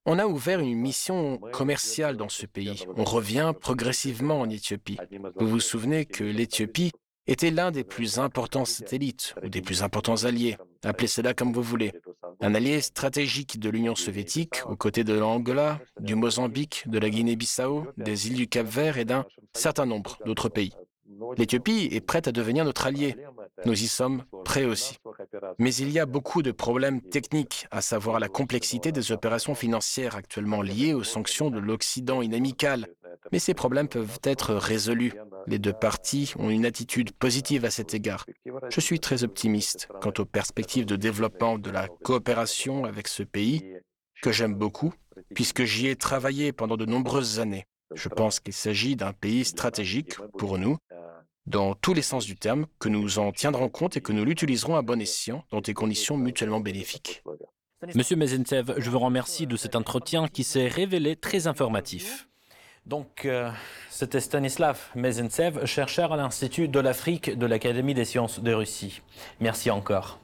on 0.05 0.19
a 0.19 0.27
ouvert 0.27 0.59
une 0.59 0.77
mission 0.77 1.37
commerciale 1.51 2.17
dans 2.17 2.29
ce 2.29 2.45
pays. 2.45 2.83
On 2.97 3.03
revient 3.03 3.53
progressivement 3.59 4.41
en 4.41 4.49
Éthiopie. 4.49 4.97
Vous 5.37 5.47
vous 5.47 5.59
souvenez 5.59 6.05
que 6.05 6.23
l'Éthiopie 6.23 6.91
était 7.25 7.51
l'un 7.51 7.71
des 7.71 7.83
plus 7.83 8.19
importants 8.19 8.65
satellites 8.65 9.33
ou 9.43 9.47
des 9.47 9.61
plus 9.61 9.81
importants 9.81 10.25
alliés, 10.25 10.57
appelez 10.83 11.07
cela 11.07 11.33
comme 11.33 11.53
vous 11.53 11.61
voulez. 11.61 11.93
Un 12.41 12.53
allié 12.53 12.81
stratégique 12.81 13.59
de 13.59 13.69
l'Union 13.69 13.95
soviétique 13.95 14.61
aux 14.67 14.75
côtés 14.75 15.05
de 15.05 15.13
l'Angola, 15.13 15.79
du 16.01 16.15
Mozambique, 16.15 16.83
de 16.87 16.99
la 16.99 17.09
Guinée-Bissau, 17.09 17.87
des 17.97 18.27
îles 18.27 18.35
du 18.35 18.47
Cap-Vert 18.47 18.97
et 18.97 19.05
d'un 19.05 19.25
certain 19.53 19.85
nombre 19.85 20.17
d'autres 20.25 20.49
pays. 20.49 20.73
L'Éthiopie 21.37 21.89
est 21.91 22.01
prête 22.01 22.27
à 22.27 22.31
devenir 22.31 22.65
notre 22.65 22.85
allié. 22.85 23.15
Nous 23.65 23.83
y 23.83 23.87
sommes 23.87 24.23
prêts 24.43 24.65
aussi. 24.65 24.97
Mais 25.57 25.73
il 25.75 25.89
y 25.89 25.99
a 25.99 26.05
beaucoup 26.05 26.41
de 26.41 26.51
problèmes 26.51 27.01
techniques, 27.01 27.67
à 27.71 27.81
savoir 27.81 28.19
la 28.19 28.27
complexité 28.27 28.91
des 28.91 29.11
opérations 29.11 29.55
financières 29.55 30.15
actuellement 30.15 30.61
liées 30.61 30.93
aux 30.93 31.03
sanctions 31.03 31.49
de 31.49 31.59
l'Occident 31.59 32.21
inamical. 32.21 32.87
Mais 33.31 33.39
ces 33.39 33.53
problèmes 33.53 33.87
peuvent 33.87 34.19
être 34.23 34.53
résolus. 34.53 35.13
Les 35.47 35.59
deux 35.59 35.73
parties 35.73 36.33
ont 36.37 36.49
une 36.49 36.65
attitude 36.65 37.11
positive 37.11 37.65
à 37.65 37.71
cet 37.71 37.93
égard. 37.93 38.25
Je 38.69 38.79
suis 38.79 38.99
très 38.99 39.23
optimiste 39.23 39.87
quant 40.01 40.13
aux 40.17 40.25
perspectives 40.25 40.85
de 40.85 40.95
développement 40.95 41.57
de 41.57 41.69
la 41.69 41.87
coopération 41.87 42.85
avec 42.85 43.07
ce 43.07 43.23
pays, 43.23 43.63
que 44.21 44.31
j'aime 44.31 44.55
beaucoup, 44.55 44.93
puisque 45.35 45.63
j'y 45.63 45.87
ai 45.87 45.95
travaillé 45.95 46.53
pendant 46.53 46.77
de 46.77 46.85
nombreuses 46.85 47.39
années. 47.39 47.65
Je 47.93 48.09
pense 48.09 48.39
qu'il 48.39 48.53
s'agit 48.53 48.95
d'un 48.95 49.13
pays 49.13 49.45
stratégique 49.45 50.15
pour 50.37 50.57
nous, 50.57 50.77
dans 51.45 51.75
tous 51.75 51.93
les 51.93 52.01
sens 52.01 52.25
du 52.25 52.35
terme, 52.35 52.67
que 52.79 52.89
nous 52.89 53.19
en 53.19 53.31
tiendrons 53.31 53.69
compte 53.69 53.97
et 53.97 54.01
que 54.01 54.11
nous 54.11 54.25
l'utiliserons 54.25 54.75
à 54.75 54.81
bon 54.81 55.01
escient 55.01 55.43
dans 55.51 55.61
des 55.61 55.73
conditions 55.73 56.17
mutuellement 56.17 56.59
bénéfiques. 56.59 57.23
Monsieur 57.95 58.15
Mezentsev, 58.15 58.75
je 58.77 58.89
vous 58.89 58.99
remercie 58.99 59.45
de 59.45 59.57
cet 59.57 59.75
entretien 59.75 60.27
qui 60.27 60.43
s'est 60.43 60.67
révélé 60.67 61.15
très 61.15 61.47
informatif. 61.47 62.29
Donc, 62.85 63.25
euh, 63.25 63.49
c'était 63.89 64.19
Stanislav 64.19 64.79
Mezentsev, 64.95 65.65
chercheur 65.65 66.13
à 66.13 66.17
l'Institut 66.17 66.67
de 66.67 66.79
l'Afrique 66.79 67.37
de 67.37 67.45
l'Académie 67.45 67.93
des 67.93 68.05
sciences 68.05 68.41
de 68.41 68.53
Russie. 68.53 69.01
Merci 69.39 69.69
encore. 69.69 70.19